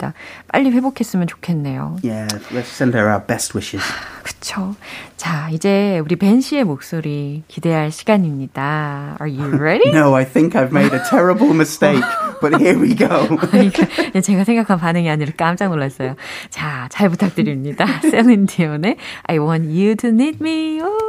빨리 0.52 0.72
회복했으면 0.72 1.28
좋겠네요. 1.28 1.98
Yeah, 2.04 2.28
let's 2.52 2.70
send 2.72 2.96
her 2.96 3.10
our 3.10 3.26
best 3.26 3.54
wishes. 3.56 3.84
그쵸. 4.24 4.76
자, 5.18 5.50
이제 5.52 6.00
우리 6.00 6.16
벤 6.16 6.42
씨의 6.42 6.64
목소리 6.64 7.44
기대할 7.48 7.92
시간입니다. 7.92 9.18
Are 9.20 9.30
you 9.30 9.56
ready? 9.58 9.92
no, 9.92 10.16
I 10.16 10.26
think 10.26 10.60
I've 10.60 10.72
made 10.72 10.94
a 10.94 11.02
terrible 11.10 11.54
mistake. 11.54 12.04
But 12.42 12.56
here 12.62 12.80
we 12.80 12.96
go. 12.96 13.38
제가 14.22 14.44
생각한 14.46 14.78
반응이 14.78 15.10
아니라 15.10 15.32
깜짝 15.36 15.70
놀랐어요. 15.70 16.16
자, 16.50 16.88
잘 16.90 17.10
부탁드립니다. 17.10 17.86
셀린 18.02 18.46
디온의 18.46 18.96
I 19.24 19.40
want 19.40 19.68
you 19.68 19.96
to 19.96 20.10
need 20.10 20.38
me. 20.42 20.80
오. 20.82 21.09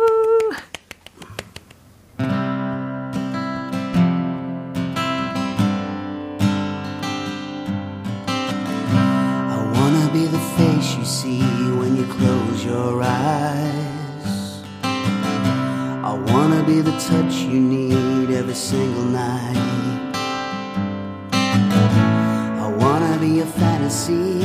You 17.51 17.61
need 17.61 18.31
every 18.31 18.55
single 18.55 19.05
night. 19.05 19.57
I 21.33 22.69
wanna 22.79 23.19
be 23.19 23.41
a 23.41 23.47
fantasy 23.47 24.41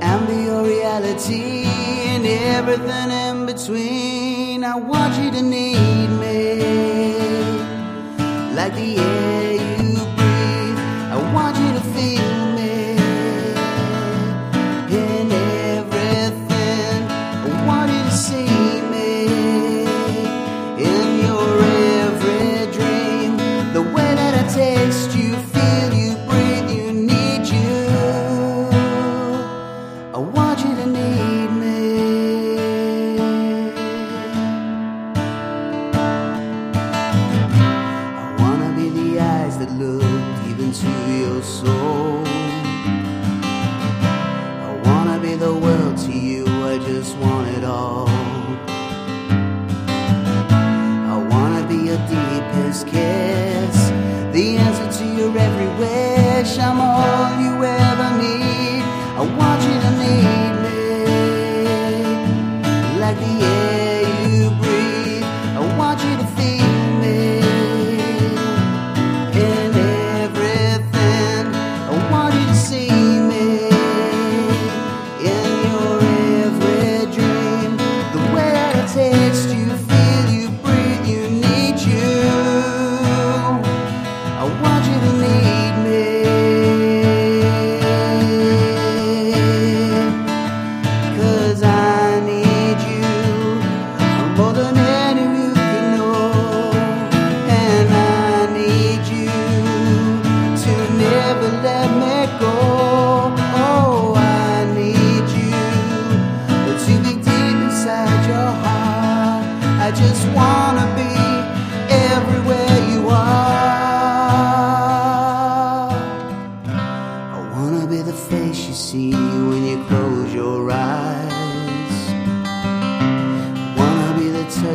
and 0.00 0.26
be 0.28 0.44
your 0.44 0.62
reality 0.62 1.64
and 2.12 2.24
everything 2.26 3.10
in 3.10 3.46
between. 3.46 4.62
I 4.62 4.76
want 4.76 5.12
you 5.20 5.30
to 5.32 5.42
need 5.42 6.08
me 6.22 6.60
like 8.54 8.74
the 8.74 8.98
air 8.98 9.29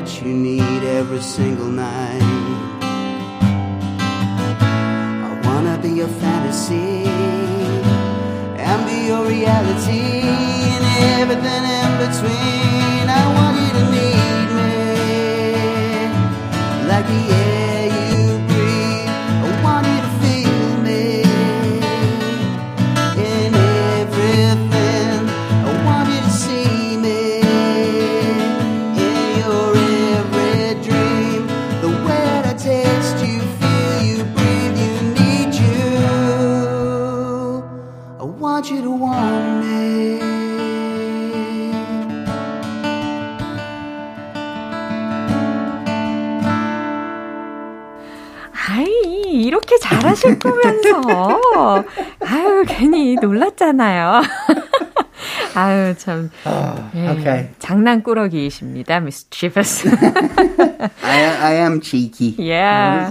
touch 0.05 0.21
you 0.21 0.33
need 0.33 0.83
every 0.83 1.21
single 1.21 1.67
night. 1.67 2.21
I 5.27 5.41
wanna 5.43 5.77
be 5.81 5.89
your 5.89 6.07
fantasy 6.07 7.05
and 8.67 8.85
be 8.85 9.07
your 9.07 9.25
reality 9.25 10.21
and 10.75 10.85
everything 11.19 11.63
in 11.81 11.91
between. 12.03 13.05
I 13.09 13.23
want 13.35 13.55
you 13.63 13.71
to 13.79 13.83
need 13.95 14.47
me 14.59 14.81
like 16.89 17.05
the 17.13 17.21
air 17.41 17.54
하실 50.85 51.01
거면서. 51.01 51.83
아유, 52.21 52.63
괜히 52.67 53.15
놀랐잖아요. 53.15 54.21
아유, 55.55 55.95
참. 55.97 56.29
예, 56.95 57.07
okay. 57.09 57.49
장난꾸러기이십니다, 57.59 58.97
mischievous. 58.97 59.87
I, 61.01 61.23
I 61.41 61.53
am 61.61 61.81
cheeky. 61.81 62.35
Yeah. 62.37 63.09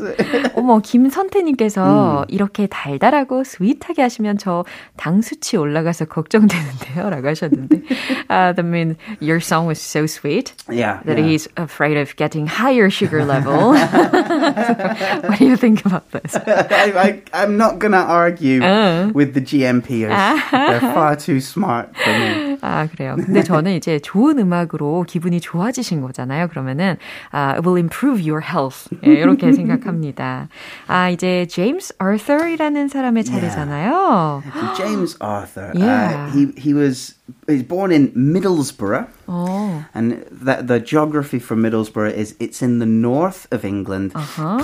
어머, 0.64 0.80
김선태님께서 0.80 2.26
이렇게 2.30 2.68
달달하고 2.68 3.44
스윗하게 3.44 4.02
하시면 4.02 4.38
저 4.38 4.64
당 4.98 5.22
수치 5.22 5.56
올라가서 5.58 6.06
걱정되는데요. 6.06 7.10
라고 7.10 7.28
하셨는데. 7.30 7.82
Uh, 8.30 8.52
that 8.54 8.64
means 8.66 8.98
your 9.22 9.40
song 9.40 9.66
was 9.66 9.80
so 9.80 10.06
sweet 10.06 10.54
Yeah. 10.70 11.00
that 11.06 11.18
yeah. 11.18 11.26
he's 11.26 11.48
afraid 11.58 11.96
of 11.98 12.16
getting 12.18 12.46
higher 12.48 12.90
sugar 12.90 13.24
level. 13.26 13.74
what 13.74 15.38
do 15.40 15.46
you 15.46 15.56
think 15.56 15.86
about 15.86 16.04
this? 16.12 16.36
I, 16.36 17.22
I, 17.34 17.44
I'm 17.44 17.58
not 17.58 17.80
going 17.80 17.94
to 17.94 17.98
argue 18.04 18.62
Uh. 18.62 19.10
with 19.14 19.34
the 19.34 19.42
GMPers. 19.42 20.12
They're 20.52 20.80
far 20.94 21.16
too 21.16 21.40
smart 21.40 21.90
for 21.96 22.12
me. 22.12 22.53
아, 22.63 22.87
그래요. 22.87 23.17
근데 23.17 23.43
저는 23.43 23.73
이제 23.73 23.99
좋은 23.99 24.39
음악으로 24.39 25.05
기분이 25.07 25.41
좋아지신 25.41 26.01
거잖아요. 26.01 26.49
그러면은, 26.49 26.97
아, 27.31 27.53
it 27.55 27.67
will 27.67 27.77
improve 27.77 28.21
your 28.21 28.43
health. 28.45 28.89
예, 29.07 29.13
이렇게 29.13 29.53
생각합니다. 29.53 30.49
아, 30.87 31.11
이제 31.11 31.47
제임스 31.47 31.95
아서이라는 31.99 32.89
사람의 32.89 33.25
차례잖아요. 33.25 34.43
James 34.77 35.17
Arthur. 35.23 35.73
Yeah. 35.75 36.15
Uh, 36.15 36.33
he 36.33 36.47
he 36.59 36.75
was 36.75 37.15
he 37.48 37.54
was 37.54 37.64
born 37.64 37.92
in 37.92 38.10
Middlesbrough, 38.14 39.08
어, 39.28 39.86
and 39.94 40.26
the 40.32 40.62
the 40.62 40.80
geography 40.80 41.38
for 41.38 41.56
Middlesbrough 41.56 42.14
is 42.14 42.36
it's 42.40 42.62
in 42.62 42.80
the 42.80 42.86
north 42.90 43.46
of 43.52 43.64
England, 43.64 44.14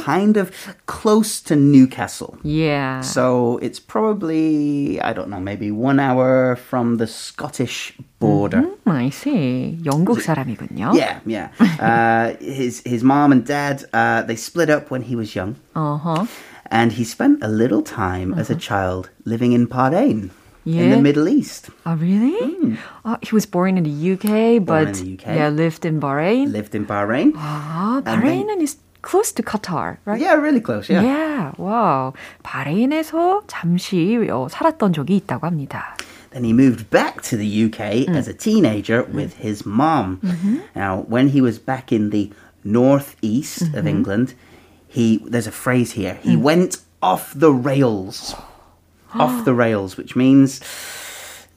kind 0.01 0.37
of 0.37 0.49
close 0.85 1.41
to 1.47 1.55
Newcastle. 1.55 2.37
yeah. 2.43 3.01
So 3.01 3.57
it's 3.61 3.79
probably 3.79 4.99
I 5.01 5.13
don't 5.13 5.29
know 5.29 5.39
maybe 5.39 5.69
one 5.71 5.99
hour 5.99 6.55
from 6.57 6.97
the 6.97 7.07
Scottish 7.07 7.93
border. 8.19 8.65
I 8.85 9.09
see. 9.13 9.77
영국 9.83 10.21
사람이군요. 10.21 10.93
Yeah, 10.97 11.19
yeah. 11.25 11.49
Uh, 11.79 12.33
his 12.41 12.81
his 12.85 13.03
mom 13.03 13.31
and 13.31 13.45
dad 13.45 13.85
uh, 13.93 14.21
they 14.23 14.35
split 14.35 14.69
up 14.69 14.89
when 14.89 15.03
he 15.03 15.15
was 15.15 15.35
young, 15.35 15.55
어허. 15.75 16.27
and 16.71 16.93
he 16.97 17.03
spent 17.05 17.43
a 17.43 17.47
little 17.47 17.81
time 17.83 18.33
as 18.33 18.49
a 18.49 18.55
child 18.57 19.09
living 19.25 19.53
in 19.53 19.67
Bahrain 20.65 20.65
in 20.65 20.89
Yeah. 20.89 20.95
the 20.95 21.01
Middle 21.01 21.27
East. 21.29 21.69
Oh, 21.85 21.93
really? 21.95 22.77
Uh, 23.05 23.17
he 23.21 23.35
was 23.35 23.45
born 23.45 23.77
in 23.77 23.83
the 23.85 23.93
UK, 23.93 24.57
Born 24.57 24.65
but 24.65 24.97
in 24.97 25.05
the 25.05 25.11
UK. 25.13 25.35
yeah, 25.35 25.49
lived 25.49 25.85
in 25.85 25.99
Bahrain. 26.01 26.51
Lived 26.51 26.73
in 26.73 26.85
Bahrain. 26.87 27.33
아, 27.37 27.97
And 28.01 28.05
then- 28.05 28.21
바레인은 28.21 28.61
is 28.61 28.77
close 29.03 29.31
to 29.31 29.43
Qatar, 29.43 29.97
right? 30.05 30.19
Yeah, 30.19 30.33
really 30.33 30.59
close. 30.61 30.89
Yeah. 30.89 31.03
Yeah, 31.05 31.51
wow. 31.61 32.13
바레인에서 32.43 33.43
잠시 33.45 34.17
어, 34.29 34.47
살았던 34.49 34.93
적이 34.93 35.17
있다고 35.21 35.45
합니다. 35.45 35.95
Then 36.31 36.43
he 36.43 36.51
moved 36.51 36.89
back 36.89 37.21
to 37.29 37.37
the 37.37 37.45
UK 37.47 38.09
as 38.09 38.27
a 38.27 38.33
teenager 38.33 39.05
with 39.07 39.37
his 39.39 39.65
mom. 39.65 40.19
Now, 40.75 41.05
when 41.07 41.29
he 41.29 41.39
was 41.39 41.59
back 41.59 41.93
in 41.93 42.09
the 42.09 42.29
northeast 42.65 43.69
of 43.73 43.87
England, 43.87 44.33
he 44.89 45.21
there's 45.29 45.47
a 45.47 45.53
phrase 45.53 45.93
here. 45.93 46.17
He 46.25 46.35
went 46.35 46.81
off 47.01 47.31
the 47.37 47.53
rails. 47.53 48.35
off 49.14 49.44
the 49.44 49.54
rails, 49.54 49.96
which 49.96 50.16
means 50.16 50.60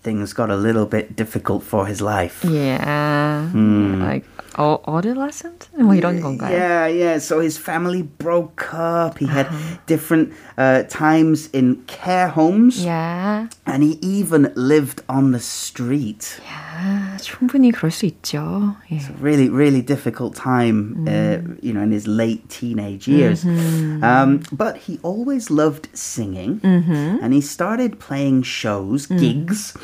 things 0.03 0.33
got 0.33 0.49
a 0.49 0.55
little 0.55 0.85
bit 0.85 1.15
difficult 1.15 1.63
for 1.63 1.85
his 1.87 2.01
life. 2.01 2.43
Yeah. 2.43 3.47
Hmm. 3.49 4.01
Like 4.01 4.25
어, 4.58 4.82
adolescent? 4.88 5.68
뭐 5.78 5.94
이런 5.94 6.20
건가요? 6.20 6.50
Yeah, 6.50 6.86
yeah. 6.88 7.18
So 7.18 7.38
his 7.40 7.56
family 7.56 8.02
broke 8.02 8.74
up. 8.74 9.18
He 9.18 9.26
had 9.26 9.46
different 9.86 10.32
uh, 10.56 10.82
times 10.88 11.48
in 11.52 11.84
care 11.86 12.26
homes. 12.26 12.84
Yeah. 12.84 13.46
And 13.66 13.84
he 13.84 13.98
even 14.02 14.50
lived 14.56 15.02
on 15.08 15.30
the 15.30 15.38
street. 15.38 16.40
아, 16.50 17.16
충분히 17.20 17.70
그럴 17.70 17.92
수 17.92 18.06
있죠. 18.06 18.74
예. 18.90 18.98
Really, 19.20 19.48
really 19.48 19.80
difficult 19.82 20.34
time, 20.34 21.06
uh, 21.06 21.38
you 21.62 21.72
know, 21.72 21.82
in 21.82 21.92
his 21.92 22.08
late 22.08 22.48
teenage 22.48 23.06
years. 23.06 23.44
Um, 23.44 24.40
but 24.50 24.76
he 24.88 24.98
always 25.02 25.50
loved 25.50 25.88
singing, 25.92 26.60
and 26.64 27.32
he 27.32 27.40
started 27.40 27.98
playing 28.00 28.42
shows, 28.42 29.06
gigs, 29.06 29.74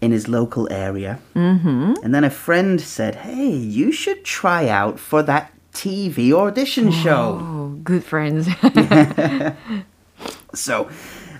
in 0.00 0.12
his 0.12 0.28
local 0.28 0.66
area. 0.70 1.18
And 1.34 2.14
then 2.14 2.24
a 2.24 2.30
friend 2.30 2.80
said, 2.80 3.16
"Hey, 3.24 3.48
you 3.50 3.92
should 3.92 4.07
try 4.15 4.67
out 4.67 4.99
for 4.99 5.23
that 5.23 5.51
TV 5.73 6.31
audition 6.33 6.91
show." 6.91 7.39
Oh, 7.41 7.79
good 7.83 8.03
friends. 8.03 8.47
So 10.53 10.89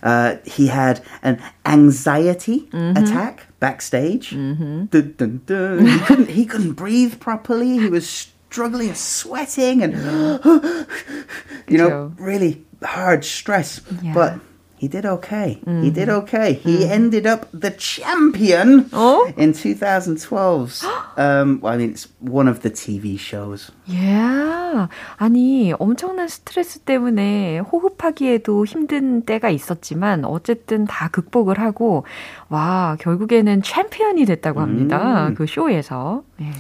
uh, 0.04 0.36
he 0.46 0.68
had 0.68 1.02
an 1.24 1.42
anxiety 1.66 2.70
attack 2.72 3.48
backstage. 3.60 4.30
Dun, 4.32 4.88
dun, 5.18 5.42
dun. 5.46 5.86
He 5.88 6.00
couldn't 6.00 6.30
he 6.30 6.46
couldn't 6.46 6.74
breathe 6.74 7.20
properly. 7.20 7.80
He 7.80 7.90
was 7.90 8.08
struggling, 8.08 8.94
sweating, 8.94 9.82
and 9.82 9.94
you 11.68 11.78
know, 11.78 12.14
really 12.18 12.64
hard 12.84 13.26
stress. 13.26 13.82
Yeah. 14.02 14.14
But 14.14 14.40
he 14.79 14.89
did 14.89 15.07
okay. 15.07 15.61
He 15.65 15.89
did 15.91 16.11
okay. 16.11 16.53
He 16.55 16.85
ended 16.87 17.27
up 17.27 17.47
the 17.59 17.71
champion 17.71 18.91
Oh? 18.93 19.25
in 19.37 19.53
2012's. 19.55 20.85
um, 21.17 21.61
well, 21.63 21.73
I 21.73 21.77
mean, 21.79 21.91
it's 21.91 22.09
one 22.21 22.49
of 22.49 22.61
the 22.61 22.71
TV 22.71 23.17
shows. 23.19 23.71
yeah. 23.87 24.89
아니, 25.19 25.73
엄청난 25.79 26.27
스트레스 26.29 26.81
때문에 26.81 27.61
호흡하기에도 27.61 28.65
힘든 28.67 29.23
때가 29.23 29.49
있었지만 29.51 30.25
어쨌든 30.25 30.85
다 30.85 31.09
극복을 31.09 31.61
하고 31.61 32.05
와, 32.49 32.97
결국에는 33.01 33.63
챔피언이 33.63 34.25
됐다고 34.25 34.61
합니다. 34.61 35.31
그 35.37 35.47
쇼에서. 35.47 36.25
예. 36.41 36.51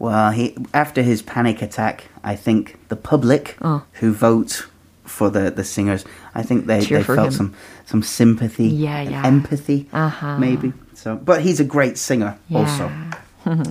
Well, 0.00 0.30
he 0.32 0.54
after 0.72 1.02
his 1.02 1.20
panic 1.24 1.60
attack, 1.62 2.04
I 2.22 2.36
think 2.36 2.76
the 2.88 2.96
public 3.00 3.56
Oh. 3.62 3.82
who 4.00 4.12
vote 4.12 4.66
for 5.09 5.29
the, 5.31 5.51
the 5.51 5.63
singers, 5.63 6.05
I 6.35 6.43
think 6.43 6.67
they, 6.67 6.81
Cheer 6.85 6.99
they 6.99 7.03
felt 7.03 7.27
him. 7.27 7.31
some 7.33 7.53
some 7.85 8.03
sympathy, 8.03 8.67
Yeah, 8.67 9.01
yeah. 9.01 9.25
empathy, 9.25 9.87
Uh-huh. 9.91 10.37
maybe. 10.37 10.71
So, 10.93 11.15
but 11.15 11.41
he's 11.41 11.59
a 11.59 11.65
great 11.65 11.97
singer 11.97 12.37
also. 12.53 12.85
Yeah. 12.87 13.13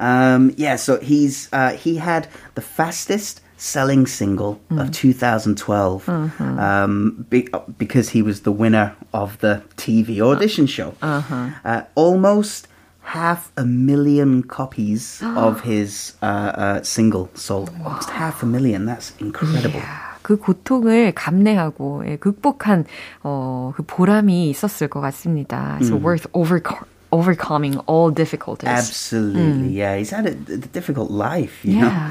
Um, 0.00 0.52
yeah, 0.56 0.76
so 0.76 0.98
he's 1.00 1.48
uh, 1.52 1.72
he 1.84 1.96
had 1.96 2.28
the 2.54 2.60
fastest 2.62 3.40
selling 3.58 4.06
single 4.06 4.58
Mm. 4.70 4.80
of 4.80 4.90
2012 4.92 6.08
Uh-huh. 6.08 6.44
um, 6.44 7.26
be, 7.30 7.48
because 7.78 8.10
he 8.10 8.22
was 8.22 8.40
the 8.40 8.52
winner 8.52 8.94
of 9.12 9.38
the 9.38 9.62
TV 9.76 10.20
audition 10.20 10.66
show. 10.66 10.94
Uh-huh. 11.02 11.48
Uh, 11.64 11.82
almost 11.94 12.68
half 13.02 13.50
a 13.56 13.64
million 13.64 14.42
copies 14.42 15.22
of 15.36 15.60
his 15.62 16.14
uh, 16.22 16.26
uh, 16.26 16.82
single 16.82 17.28
sold. 17.34 17.70
Almost 17.84 18.10
half 18.10 18.42
a 18.42 18.46
million. 18.46 18.86
That's 18.86 19.12
incredible. 19.20 19.82
그 20.26 20.36
고통을 20.36 21.12
감내하고 21.14 22.02
예, 22.08 22.16
극복한 22.16 22.84
어, 23.22 23.72
그 23.76 23.84
보람이 23.86 24.50
있었을 24.50 24.88
것 24.88 25.00
같습니다. 25.00 25.78
So 25.82 25.94
worth 25.96 26.26
overco- 26.32 26.82
overcoming 27.12 27.78
all 27.88 28.10
difficulties. 28.12 28.66
Absolutely, 28.68 29.70
yeah. 29.70 29.94
He's 29.96 30.10
had 30.10 30.26
a, 30.26 30.34
a 30.52 30.58
difficult 30.74 31.12
life, 31.12 31.62
you 31.64 31.78
Yeah. 31.78 32.10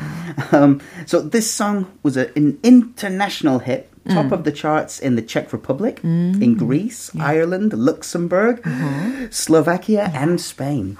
know. 0.50 0.58
Um, 0.58 0.80
so 1.06 1.20
this 1.20 1.52
song 1.52 1.88
was 2.04 2.16
a, 2.16 2.32
an 2.38 2.58
international 2.64 3.60
hit, 3.60 3.92
top 4.08 4.32
of 4.32 4.46
the 4.46 4.52
charts 4.54 5.00
in 5.04 5.16
the 5.18 5.22
Czech 5.22 5.52
Republic, 5.52 6.00
in 6.02 6.56
Greece, 6.56 7.12
Ireland, 7.20 7.74
Luxembourg, 7.76 8.64
Slovakia, 9.30 10.10
and 10.16 10.40
Spain. 10.40 10.96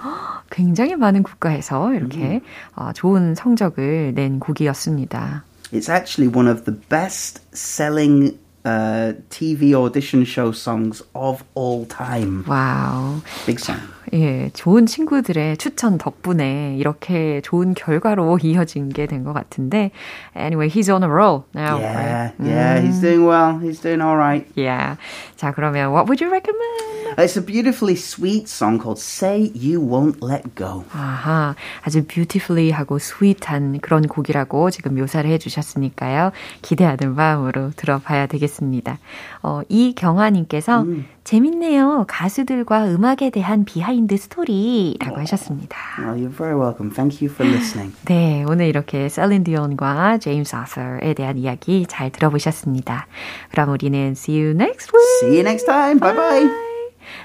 굉장히 0.50 0.96
많은 0.96 1.22
국가에서 1.22 1.94
이렇게 1.94 2.42
어, 2.76 2.92
좋은 2.92 3.34
성적을 3.34 4.12
낸 4.14 4.38
곡이었습니다. 4.38 5.44
It's 5.72 5.88
actually 5.88 6.28
one 6.28 6.46
of 6.46 6.64
the 6.64 6.72
best-selling 6.72 8.38
uh, 8.64 9.14
TV 9.30 9.74
audition 9.74 10.24
show 10.24 10.52
songs 10.52 11.02
of 11.14 11.44
all 11.54 11.86
time. 11.86 12.44
Wow. 12.46 13.22
Big 13.46 13.60
song. 13.60 13.80
예, 14.12 14.50
좋은 14.54 14.86
친구들의 14.86 15.56
추천 15.56 15.98
덕분에 15.98 16.76
이렇게 16.78 17.40
좋은 17.42 17.74
결과로 17.74 18.38
이어진 18.42 18.88
게 18.90 19.06
된 19.06 19.24
것 19.24 19.32
같은데. 19.32 19.90
Anyway, 20.36 20.68
he's 20.68 20.88
on 20.92 21.02
a 21.02 21.08
roll 21.08 21.44
now. 21.54 21.78
Yeah, 21.78 22.30
right? 22.30 22.34
yeah, 22.40 22.80
he's 22.80 23.00
doing 23.00 23.24
well. 23.26 23.58
He's 23.58 23.80
doing 23.80 24.00
all 24.00 24.16
right. 24.16 24.46
Yeah. 24.54 24.96
자, 25.36 25.52
그러면 25.52 25.90
what 25.92 26.06
would 26.08 26.20
you 26.22 26.30
recommend? 26.30 27.18
It's 27.18 27.36
a 27.36 27.40
beautifully 27.44 27.94
sweet 27.96 28.48
song 28.48 28.78
called 28.78 28.98
"Say 28.98 29.50
You 29.54 29.80
Won't 29.80 30.22
Let 30.22 30.54
Go." 30.54 30.84
아하, 30.92 31.54
아주 31.82 32.04
beautifully 32.06 32.70
하고 32.72 32.96
sweet한 32.98 33.78
그런 33.80 34.06
곡이라고 34.06 34.70
지금 34.70 34.94
묘사를 34.96 35.28
해주셨으니까요. 35.30 36.32
기대하는 36.62 37.14
마음으로 37.14 37.70
들어봐야 37.76 38.26
되겠습니다. 38.26 38.98
어, 39.46 39.62
이경화님께서 39.68 40.84
재밌네요. 41.22 42.04
가수들과 42.08 42.88
음악에 42.88 43.30
대한 43.30 43.64
비하인드 43.64 44.16
스토리라고 44.16 45.20
하셨습니다. 45.20 45.78
Oh, 46.00 46.20
you're 46.20 46.36
very 46.36 46.60
welcome. 46.60 46.92
Thank 46.92 47.24
you 47.24 47.32
for 47.32 47.48
listening. 47.48 47.94
네, 48.06 48.44
오늘 48.48 48.66
이렇게 48.66 49.08
셀린 49.08 49.44
디온과 49.44 50.18
제임스 50.18 50.56
아서에 50.56 51.14
대한 51.14 51.38
이야기 51.38 51.86
잘 51.88 52.10
들어보셨습니다. 52.10 53.06
그럼 53.52 53.70
우리는 53.70 54.14
see 54.16 54.36
you 54.36 54.50
next 54.50 54.90
week. 54.92 55.06
See 55.22 55.38
you 55.38 55.42
next 55.46 55.64
time. 55.66 56.00
Bye 56.00 56.16
bye. 56.16 56.50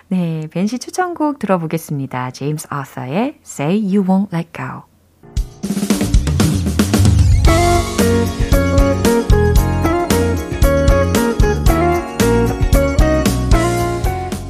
네, 0.10 0.48
벤 0.52 0.65
씨 0.65 0.78
추천곡 0.78 1.40
들어보겠습니다. 1.40 2.30
제임스 2.32 2.68
아서의 2.70 3.40
Say 3.44 3.82
You 3.82 4.06
Won't 4.06 4.32
Let 4.32 4.52
Go. 4.54 4.84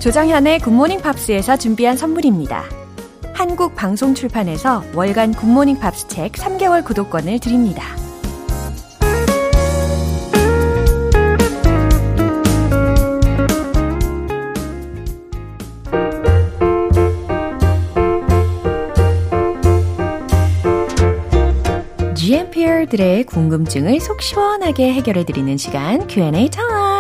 조정현의 0.02 0.62
굿모닝 0.62 1.02
팝스에서 1.02 1.58
준비한 1.58 1.96
선물입니다. 1.96 2.64
한국 3.36 3.76
방송 3.76 4.16
출판에서 4.16 4.84
월간 4.96 5.36
굿모닝 5.36 5.78
팝스 5.78 6.08
책 6.08 6.32
3개월 6.32 6.84
구독권을 6.84 7.38
드립니다. 7.38 7.84
GMPer들의 22.16 23.26
궁금증을 23.26 24.00
속 24.00 24.24
시원하게 24.24 24.94
해결해드리는 24.94 25.58
시간 25.58 26.08
Q&A 26.08 26.50
타임. 26.50 26.91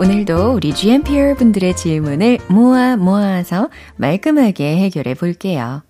오늘도 0.00 0.52
우리 0.52 0.72
GMPR 0.72 1.34
분들의 1.34 1.74
질문을 1.74 2.38
모아 2.48 2.96
모아서 2.96 3.68
말끔하게 3.96 4.76
해결해 4.76 5.14
볼게요. 5.14 5.82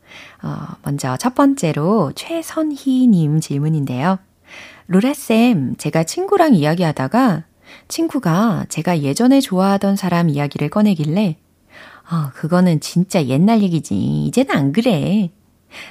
어, 0.42 0.66
먼저 0.82 1.18
첫 1.18 1.34
번째로 1.34 2.12
최선희님 2.14 3.40
질문인데요. 3.40 4.18
로라쌤, 4.86 5.76
제가 5.76 6.04
친구랑 6.04 6.54
이야기하다가 6.54 7.44
친구가 7.88 8.64
제가 8.70 9.02
예전에 9.02 9.42
좋아하던 9.42 9.96
사람 9.96 10.30
이야기를 10.30 10.70
꺼내길래 10.70 11.36
아, 12.08 12.32
그거는 12.34 12.80
진짜 12.80 13.22
옛날 13.26 13.60
얘기지. 13.60 13.94
이제는 13.94 14.56
안 14.56 14.72
그래. 14.72 15.30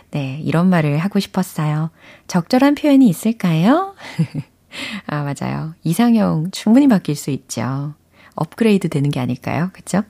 네, 0.09 0.41
이런 0.43 0.67
말을 0.71 0.97
하고 0.97 1.19
싶었어요. 1.19 1.91
적절한 2.25 2.73
표현이 2.73 3.07
있을까요? 3.07 3.93
아, 5.05 5.23
맞아요. 5.23 5.75
이상형 5.83 6.49
충분히 6.49 6.87
바뀔 6.87 7.15
수 7.15 7.29
있죠. 7.29 7.93
업그레이드 8.37 8.87
되는 8.87 9.09
게 9.09 9.19
아닐까요? 9.19 9.69
그쵸? 9.73 10.03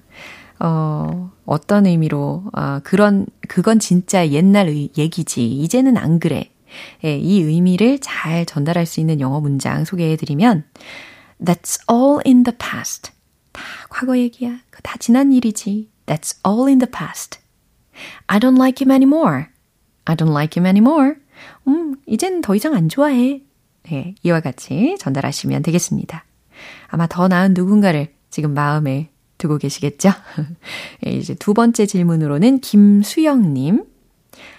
어, 0.59 1.31
어떤 1.45 1.85
의미로, 1.85 2.43
아, 2.53 2.81
그런, 2.83 3.25
그건 3.47 3.79
진짜 3.79 4.27
옛날 4.29 4.67
의, 4.67 4.89
얘기지. 4.97 5.47
이제는 5.47 5.97
안 5.97 6.19
그래. 6.19 6.51
예, 7.03 7.17
이 7.17 7.41
의미를 7.41 7.99
잘 7.99 8.45
전달할 8.45 8.85
수 8.85 8.99
있는 8.99 9.19
영어 9.19 9.39
문장 9.39 9.85
소개해드리면, 9.85 10.65
That's 11.43 11.79
all 11.89 12.21
in 12.25 12.43
the 12.43 12.57
past. 12.57 13.11
다 13.51 13.61
과거 13.89 14.17
얘기야. 14.17 14.59
다 14.83 14.95
지난 14.99 15.31
일이지. 15.31 15.89
That's 16.05 16.37
all 16.45 16.67
in 16.67 16.79
the 16.79 16.91
past. 16.91 17.39
I 18.27 18.39
don't 18.39 18.57
like 18.57 18.83
him 18.83 18.91
anymore. 18.91 19.45
I 20.05 20.15
don't 20.15 20.31
like 20.31 20.59
him 20.59 20.65
anymore. 20.65 21.15
음, 21.67 21.95
이젠 22.05 22.41
더 22.41 22.55
이상 22.55 22.73
안 22.73 22.89
좋아해. 22.89 23.41
예, 23.91 24.15
이와 24.23 24.39
같이 24.41 24.95
전달하시면 24.99 25.61
되겠습니다. 25.63 26.25
아마 26.87 27.07
더 27.07 27.27
나은 27.27 27.53
누군가를 27.53 28.16
지금 28.29 28.53
마음에 28.53 29.09
두고 29.37 29.57
계시겠죠? 29.57 30.09
예, 31.05 31.11
이제 31.11 31.35
두 31.35 31.53
번째 31.53 31.85
질문으로는 31.85 32.59
김수영님. 32.59 33.83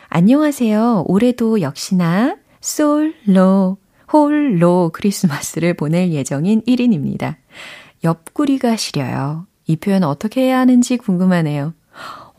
안녕하세요. 0.08 1.04
올해도 1.06 1.60
역시나 1.60 2.36
솔로, 2.60 3.78
홀로 4.12 4.90
크리스마스를 4.92 5.74
보낼 5.74 6.12
예정인 6.12 6.62
1인입니다. 6.62 7.36
옆구리가 8.04 8.76
시려요. 8.76 9.46
이 9.66 9.76
표현 9.76 10.02
어떻게 10.02 10.42
해야 10.42 10.60
하는지 10.60 10.96
궁금하네요. 10.96 11.74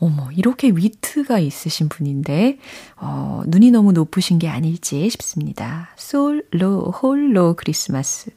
어머, 0.00 0.30
이렇게 0.32 0.68
위트가 0.68 1.38
있으신 1.38 1.90
분인데, 1.90 2.58
어, 2.96 3.42
눈이 3.46 3.70
너무 3.70 3.92
높으신 3.92 4.38
게 4.38 4.48
아닐지 4.48 5.10
싶습니다. 5.10 5.90
솔로, 5.96 6.90
홀로 6.90 7.54
크리스마스. 7.54 8.30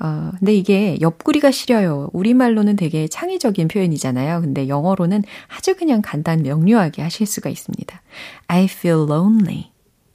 어, 0.00 0.30
근데 0.38 0.54
이게 0.54 0.96
옆구리가 1.00 1.50
시려요. 1.50 2.10
우리말로는 2.12 2.76
되게 2.76 3.08
창의적인 3.08 3.68
표현이잖아요. 3.68 4.40
근데 4.42 4.68
영어로는 4.68 5.24
아주 5.48 5.74
그냥 5.76 6.02
간단 6.02 6.42
명료하게 6.42 7.02
하실 7.02 7.26
수가 7.26 7.50
있습니다. 7.50 8.00
I 8.46 8.64
feel 8.64 9.06
lonely. 9.08 9.70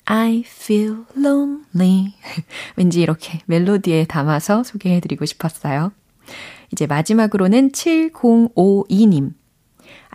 I 0.05 0.43
feel 0.45 1.03
lonely. 1.17 2.13
왠지 2.77 3.01
이렇게 3.01 3.39
멜로디에 3.45 4.05
담아서 4.05 4.63
소개해드리고 4.63 5.25
싶었어요. 5.25 5.91
이제 6.71 6.87
마지막으로는 6.87 7.71
7052님. 7.71 9.33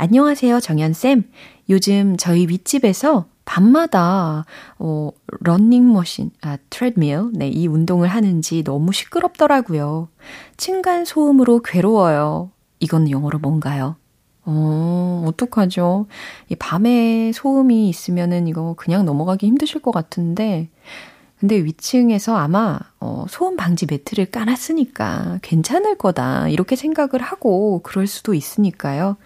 안녕하세요, 0.00 0.60
정연쌤. 0.60 1.24
요즘 1.70 2.16
저희 2.16 2.46
윗집에서 2.46 3.26
밤마다, 3.44 4.44
어, 4.78 5.10
런닝머신, 5.40 6.30
아, 6.40 6.56
트레드밀, 6.70 7.32
네, 7.32 7.48
이 7.48 7.66
운동을 7.66 8.06
하는지 8.06 8.62
너무 8.62 8.92
시끄럽더라고요. 8.92 10.08
층간 10.56 11.04
소음으로 11.04 11.62
괴로워요. 11.62 12.52
이건 12.78 13.10
영어로 13.10 13.40
뭔가요? 13.40 13.96
어, 14.44 15.24
어떡하죠? 15.26 16.06
이 16.48 16.54
밤에 16.54 17.32
소음이 17.34 17.88
있으면은 17.88 18.46
이거 18.46 18.74
그냥 18.78 19.04
넘어가기 19.04 19.48
힘드실 19.48 19.82
것 19.82 19.90
같은데, 19.90 20.68
근데 21.40 21.56
위층에서 21.56 22.36
아마 22.36 22.78
어, 23.00 23.26
소음 23.28 23.56
방지 23.56 23.86
매트를 23.86 24.26
깔았으니까 24.26 25.40
괜찮을 25.42 25.98
거다 25.98 26.48
이렇게 26.48 26.76
생각을 26.76 27.20
하고 27.20 27.80
그럴 27.82 28.06
수도 28.06 28.34
있으니까요. 28.34 29.16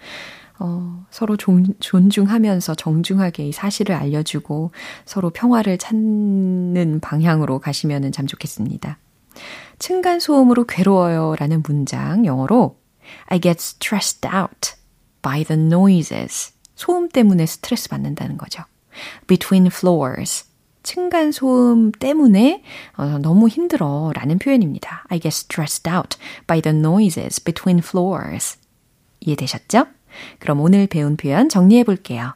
어, 0.65 1.05
서로 1.11 1.35
존, 1.35 1.75
존중하면서 1.81 2.75
정중하게 2.75 3.49
이 3.49 3.51
사실을 3.51 3.95
알려주고 3.95 4.71
서로 5.05 5.29
평화를 5.29 5.77
찾는 5.77 7.01
방향으로 7.01 7.59
가시면 7.59 8.13
참 8.13 8.27
좋겠습니다. 8.27 8.97
층간소음으로 9.79 10.63
괴로워요 10.63 11.35
라는 11.37 11.61
문장 11.67 12.25
영어로 12.25 12.77
I 13.27 13.41
get 13.41 13.57
stressed 13.59 14.25
out 14.25 14.71
by 15.21 15.43
the 15.43 15.61
noises. 15.61 16.53
소음 16.75 17.09
때문에 17.09 17.45
스트레스 17.45 17.89
받는다는 17.89 18.37
거죠. 18.37 18.63
Between 19.27 19.67
floors. 19.67 20.45
층간 20.83 21.33
소음 21.33 21.91
때문에 21.91 22.63
어, 22.95 23.17
너무 23.21 23.49
힘들어 23.49 24.13
라는 24.15 24.39
표현입니다. 24.39 25.03
I 25.09 25.19
get 25.19 25.27
stressed 25.27 25.89
out 25.89 26.17
by 26.47 26.61
the 26.61 26.77
noises 26.77 27.43
between 27.43 27.79
floors. 27.79 28.57
이해되셨죠? 29.19 29.87
그럼 30.39 30.59
오늘 30.61 30.87
배운 30.87 31.17
표현 31.17 31.49
정리해 31.49 31.83
볼게요. 31.83 32.33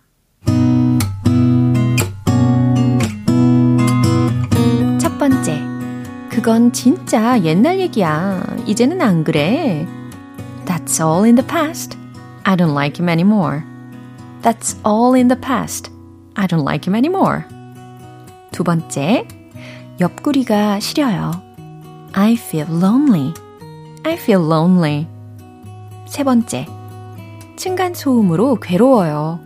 첫 4.99 5.17
번째. 5.17 5.61
그건 6.29 6.71
진짜 6.71 7.41
옛날 7.43 7.79
얘기야. 7.79 8.43
이제는 8.65 9.01
안 9.01 9.23
그래. 9.23 9.87
That's 10.65 11.03
all 11.03 11.23
in 11.23 11.35
the 11.35 11.47
past. 11.47 11.97
I 12.43 12.55
don't 12.55 12.73
like 12.73 12.97
him 12.99 13.09
anymore. 13.09 13.63
That's 14.41 14.77
all 14.85 15.15
in 15.15 15.27
the 15.27 15.39
past. 15.39 15.91
I 16.35 16.47
don't 16.47 16.61
like 16.61 16.87
him 16.87 16.95
anymore. 16.95 17.43
두 18.51 18.63
번째. 18.63 19.27
옆구리가 19.99 20.79
시려요. 20.79 21.31
I 22.13 22.33
feel 22.33 22.67
lonely. 22.69 23.33
I 24.03 24.13
feel 24.13 24.45
lonely. 24.45 25.07
세 26.05 26.23
번째. 26.23 26.67
층간소음으로 27.57 28.55
괴로워요. 28.61 29.39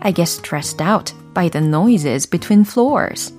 I 0.00 0.12
get 0.12 0.28
stressed 0.28 0.82
out 0.82 1.14
by 1.32 1.48
the 1.48 1.64
noises 1.66 2.28
between 2.28 2.64
floors. 2.64 3.34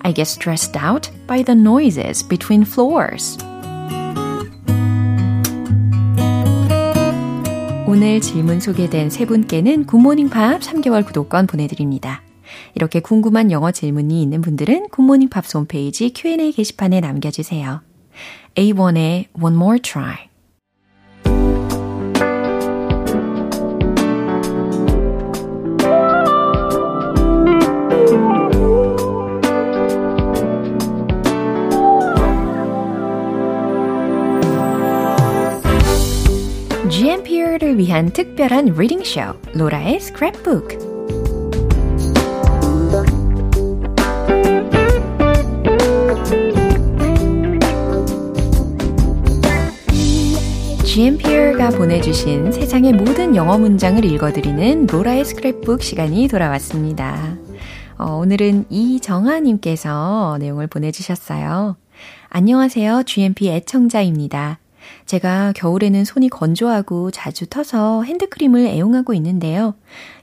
I 0.00 0.12
get 0.12 0.28
stressed 0.28 0.76
out 0.76 1.10
by 1.26 1.42
the 1.42 1.58
noises 1.58 2.26
between 2.26 2.62
floors. 2.62 3.38
오늘 7.86 8.20
질문 8.20 8.60
소개된 8.60 9.08
세 9.08 9.24
분께는 9.24 9.86
굿모닝 9.86 10.28
팝 10.28 10.60
3개월 10.60 11.06
구독권 11.06 11.46
보내드립니다. 11.46 12.22
이렇게 12.74 13.00
궁금한 13.00 13.50
영어 13.50 13.70
질문이 13.70 14.22
있는 14.22 14.40
분들은 14.40 14.88
굿모닝 14.90 15.30
팝스 15.30 15.56
홈페이지 15.56 16.12
Q&A 16.14 16.52
게시판에 16.52 17.00
남겨주세요. 17.00 17.80
A1의 18.56 19.26
One 19.40 19.56
More 19.56 19.80
Try 19.80 20.27
위한 37.78 38.10
특별한 38.10 38.74
reading 38.76 39.04
쇼 39.04 39.20
로라의 39.54 40.00
스크랩북 40.00 40.88
GMP가 50.84 51.70
보내주신 51.70 52.50
세상의 52.50 52.94
모든 52.94 53.36
영어 53.36 53.56
문장을 53.56 54.04
읽어드리는 54.04 54.88
로라의 54.88 55.22
스크랩북 55.22 55.80
시간이 55.80 56.26
돌아왔습니다. 56.26 57.36
어, 57.96 58.16
오늘은 58.16 58.64
이정아님께서 58.70 60.38
내용을 60.40 60.66
보내주셨어요. 60.66 61.76
안녕하세요. 62.28 63.04
GMP 63.04 63.50
애청자입니다. 63.50 64.58
제가 65.06 65.52
겨울에는 65.54 66.04
손이 66.04 66.28
건조하고 66.28 67.10
자주 67.10 67.46
터서 67.46 68.02
핸드크림을 68.02 68.66
애용하고 68.66 69.14
있는데요. 69.14 69.74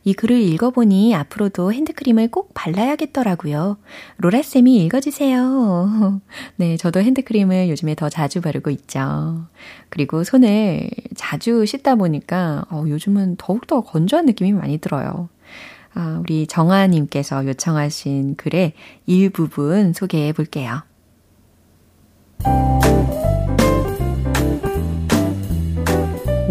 이 0.03 0.13
글을 0.13 0.39
읽어보니 0.39 1.15
앞으로도 1.15 1.73
핸드크림을 1.73 2.29
꼭 2.29 2.51
발라야겠더라고요. 2.53 3.77
로라쌤이 4.17 4.83
읽어주세요. 4.85 6.21
네, 6.57 6.77
저도 6.77 7.01
핸드크림을 7.01 7.69
요즘에 7.69 7.95
더 7.95 8.09
자주 8.09 8.41
바르고 8.41 8.69
있죠. 8.71 9.45
그리고 9.89 10.23
손을 10.23 10.89
자주 11.15 11.65
씻다 11.65 11.95
보니까 11.95 12.65
어, 12.69 12.83
요즘은 12.87 13.37
더욱더 13.37 13.81
건조한 13.81 14.25
느낌이 14.25 14.53
많이 14.53 14.77
들어요. 14.77 15.29
아, 15.95 16.19
우리 16.19 16.45
정아님께서 16.45 17.47
요청하신 17.47 18.35
글의 18.35 18.73
일부분 19.05 19.93
소개해 19.93 20.33
볼게요. 20.33 20.83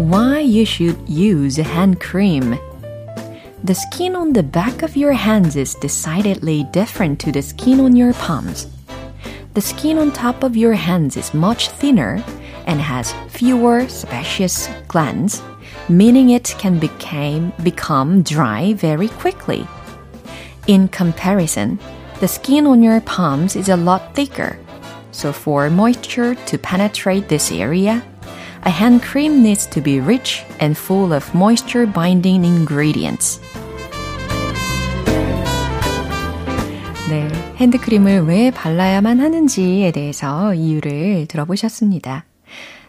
Why 0.09 0.39
you 0.39 0.65
should 0.65 0.97
use 1.09 1.57
hand 1.57 1.99
cream. 1.99 2.59
The 3.63 3.73
skin 3.73 4.15
on 4.15 4.33
the 4.33 4.43
back 4.43 4.83
of 4.83 4.95
your 4.95 5.13
hands 5.13 5.55
is 5.55 5.73
decidedly 5.73 6.63
different 6.71 7.19
to 7.21 7.31
the 7.31 7.41
skin 7.41 7.79
on 7.79 7.95
your 7.95 8.13
palms. 8.13 8.67
The 9.55 9.61
skin 9.61 9.97
on 9.97 10.11
top 10.11 10.43
of 10.43 10.55
your 10.55 10.73
hands 10.73 11.17
is 11.17 11.33
much 11.33 11.69
thinner 11.69 12.23
and 12.67 12.79
has 12.79 13.13
fewer 13.29 13.87
sebaceous 13.87 14.69
glands, 14.87 15.41
meaning 15.89 16.29
it 16.29 16.53
can 16.59 16.77
became, 16.77 17.51
become 17.63 18.21
dry 18.21 18.73
very 18.73 19.07
quickly. 19.07 19.65
In 20.67 20.87
comparison, 20.89 21.79
the 22.19 22.27
skin 22.27 22.67
on 22.67 22.83
your 22.83 23.01
palms 23.01 23.55
is 23.55 23.69
a 23.69 23.77
lot 23.77 24.13
thicker. 24.13 24.59
So 25.11 25.31
for 25.31 25.69
moisture 25.69 26.35
to 26.35 26.57
penetrate 26.57 27.27
this 27.27 27.51
area, 27.51 28.03
A 28.65 28.71
hand 28.71 29.03
cream 29.03 29.43
needs 29.43 29.67
to 29.67 29.79
be 29.79 29.99
rich 29.99 30.43
and 30.59 30.75
full 30.75 31.13
of 31.13 31.29
moisture 31.35 31.85
binding 31.85 32.43
ingredients. 32.43 33.39
네, 37.07 37.29
핸드크림을 37.57 38.21
왜 38.21 38.49
발라야만 38.49 39.19
하는지에 39.19 39.91
대해서 39.91 40.55
이유를 40.55 41.27
들어보셨습니다. 41.27 42.25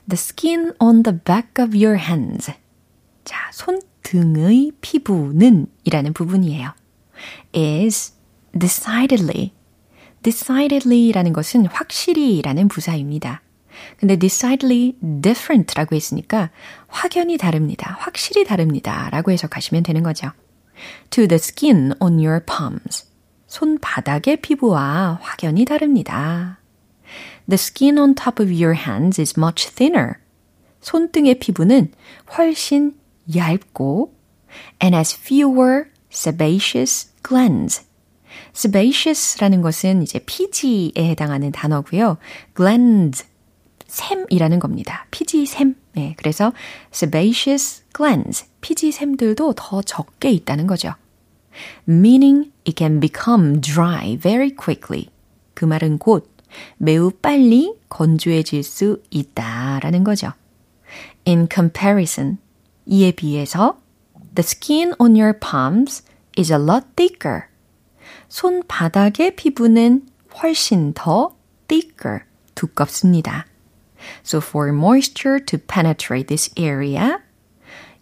The 0.09 0.15
skin 0.15 0.73
on 0.79 1.03
the 1.03 1.19
back 1.23 1.62
of 1.62 1.77
your 1.77 1.99
hands. 1.99 2.51
자, 3.25 3.51
손등의 3.53 4.73
피부는 4.81 5.67
이라는 5.85 6.15
부분이에요. 6.15 6.71
is 7.55 8.15
decidedly. 8.59 9.53
decidedly라는 10.23 11.35
것은 11.35 11.67
확실히라는 11.67 12.69
부사입니다. 12.69 13.43
근데 13.99 14.17
decidedly 14.17 14.95
different라고 15.23 15.97
했으니까 15.97 16.51
확연히 16.89 17.37
다릅니다. 17.37 17.97
확실히 18.01 18.45
다릅니다. 18.45 19.09
라고 19.11 19.31
해석하시면 19.33 19.83
되는 19.83 20.03
거죠. 20.03 20.33
To 21.11 21.27
the 21.27 21.37
skin 21.37 21.95
on 22.01 22.19
your 22.19 22.41
palms. 22.45 23.07
손바닥의 23.47 24.39
피부와 24.43 25.19
확연히 25.23 25.65
다릅니다. 25.65 26.59
The 27.49 27.55
skin 27.55 27.99
on 27.99 28.15
top 28.15 28.43
of 28.43 28.53
your 28.53 28.75
hands 28.75 29.21
is 29.21 29.39
much 29.39 29.71
thinner. 29.75 30.15
손등의 30.81 31.39
피부는 31.39 31.93
훨씬 32.37 32.95
얇고 33.35 34.15
and 34.83 34.95
has 34.97 35.17
fewer 35.17 35.87
sebaceous 36.12 37.12
glands. 37.27 37.85
sebaceous라는 38.53 39.62
것은 39.62 40.03
이제 40.03 40.19
피지에 40.19 40.93
해당하는 40.97 41.53
단어고요. 41.53 42.19
glands 42.57 43.25
샘이라는 43.87 44.59
겁니다. 44.59 45.07
피지샘. 45.11 45.75
네, 45.92 46.14
그래서 46.18 46.53
sebaceous 46.92 47.85
glands, 47.94 48.46
피지샘들도 48.61 49.55
더 49.55 49.83
적게 49.83 50.31
있다는 50.31 50.66
거죠. 50.66 50.94
meaning 51.88 52.51
it 52.66 52.77
can 52.77 53.01
become 53.01 53.61
dry 53.61 54.16
very 54.16 54.51
quickly. 54.51 55.09
그 55.55 55.64
말은 55.64 55.99
곧 55.99 56.31
매우 56.77 57.11
빨리 57.11 57.75
건조해질 57.88 58.62
수 58.62 59.03
있다라는 59.11 60.05
거죠. 60.05 60.33
In 61.27 61.49
comparison, 61.53 62.38
이에 62.87 63.12
비해서 63.12 63.79
the 64.35 64.44
skin 64.44 64.92
on 64.99 65.16
your 65.16 65.38
palms 65.38 66.05
is 66.38 66.53
a 66.53 66.59
lot 66.59 66.87
thicker. 66.94 67.44
손바닥의 68.29 69.37
피부는 69.37 70.07
훨씬 70.42 70.92
더 70.92 71.35
thicker, 71.68 72.20
두껍습니다. 72.55 73.46
So 74.23 74.38
for 74.40 74.73
moisture 74.73 75.38
to 75.45 75.59
penetrate 75.59 76.29
this 76.29 76.51
area, 76.59 77.19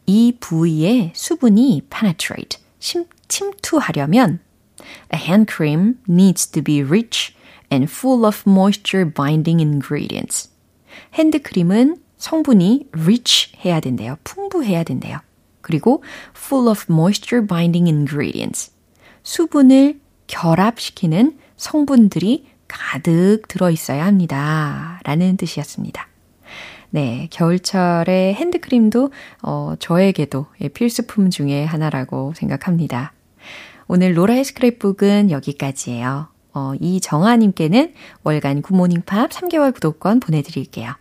이 0.06 0.36
부위에 0.38 1.12
수분이 1.14 1.86
penetrate, 1.90 2.58
침, 2.78 3.06
침투하려면 3.28 4.40
a 5.12 5.18
hand 5.18 5.50
cream 5.52 5.98
needs 6.08 6.46
to 6.46 6.62
be 6.62 6.82
rich 6.82 7.34
and 7.72 7.90
full 7.90 8.24
of 8.26 8.42
moisture 8.46 9.10
binding 9.10 9.60
ingredients. 9.60 10.50
핸드크림은 11.14 11.98
성분이 12.18 12.88
rich 12.92 13.52
해야 13.64 13.80
된대요. 13.80 14.16
풍부해야 14.24 14.84
된대요. 14.84 15.20
그리고 15.60 16.02
full 16.36 16.68
of 16.68 16.84
moisture 16.90 17.46
binding 17.46 17.88
ingredients. 17.88 18.72
수분을 19.22 20.00
결합시키는 20.26 21.38
성분들이 21.56 22.46
가득 22.74 23.42
들어 23.48 23.70
있어야 23.70 24.04
합니다. 24.04 25.00
라는 25.04 25.36
뜻이었습니다. 25.36 26.08
네, 26.90 27.28
겨울철에 27.30 28.34
핸드크림도 28.34 29.10
어, 29.42 29.74
저에게도 29.78 30.46
필수품 30.74 31.30
중에 31.30 31.64
하나라고 31.64 32.34
생각합니다. 32.36 33.12
오늘 33.86 34.16
로라의 34.16 34.44
스크랩북은 34.44 35.30
여기까지예요. 35.30 36.28
어, 36.52 36.72
이정아님께는 36.80 37.94
월간 38.22 38.62
굿모닝 38.62 39.02
팝 39.06 39.30
3개월 39.30 39.74
구독권 39.74 40.20
보내드릴게요. 40.20 40.92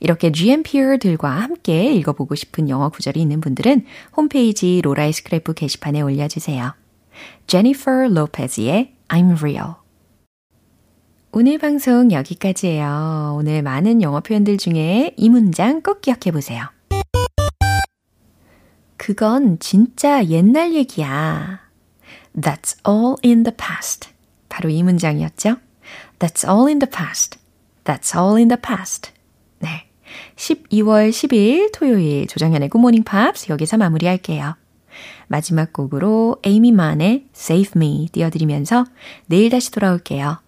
이렇게 0.00 0.32
GMPR들과 0.32 1.28
함께 1.30 1.92
읽어보고 1.92 2.34
싶은 2.34 2.68
영어 2.70 2.88
구절이 2.88 3.20
있는 3.20 3.40
분들은 3.40 3.84
홈페이지 4.16 4.80
로라의 4.82 5.12
스크랩북 5.12 5.56
게시판에 5.56 6.00
올려주세요. 6.00 6.74
제니퍼 7.46 8.08
로페즈의 8.08 8.94
I'm 9.08 9.38
Real 9.38 9.74
오늘 11.30 11.58
방송 11.58 12.10
여기까지예요. 12.10 13.34
오늘 13.36 13.62
많은 13.62 14.00
영어 14.00 14.20
표현들 14.20 14.56
중에 14.56 15.12
이 15.16 15.28
문장 15.28 15.82
꼭 15.82 16.00
기억해 16.00 16.32
보세요. 16.32 16.64
그건 18.96 19.58
진짜 19.58 20.24
옛날 20.24 20.74
얘기야. 20.74 21.60
That's 22.34 22.78
all 22.88 23.16
in 23.22 23.42
the 23.42 23.54
past. 23.54 24.08
바로 24.48 24.70
이 24.70 24.82
문장이었죠. 24.82 25.56
That's 26.18 26.48
all 26.48 26.66
in 26.66 26.78
the 26.78 26.90
past. 26.90 27.38
That's 27.84 28.18
all 28.18 28.36
in 28.36 28.48
the 28.48 28.60
past. 28.60 29.12
네. 29.58 29.86
12월 30.36 31.10
10일 31.10 31.72
토요일 31.72 32.26
조정현의 32.26 32.70
굿모닝 32.70 33.04
팝스 33.04 33.52
여기서 33.52 33.76
마무리할게요. 33.76 34.56
마지막 35.26 35.74
곡으로 35.74 36.38
에이미 36.42 36.72
만의 36.72 37.26
Save 37.36 37.72
Me 37.76 38.08
띄워드리면서 38.12 38.86
내일 39.26 39.50
다시 39.50 39.70
돌아올게요. 39.70 40.47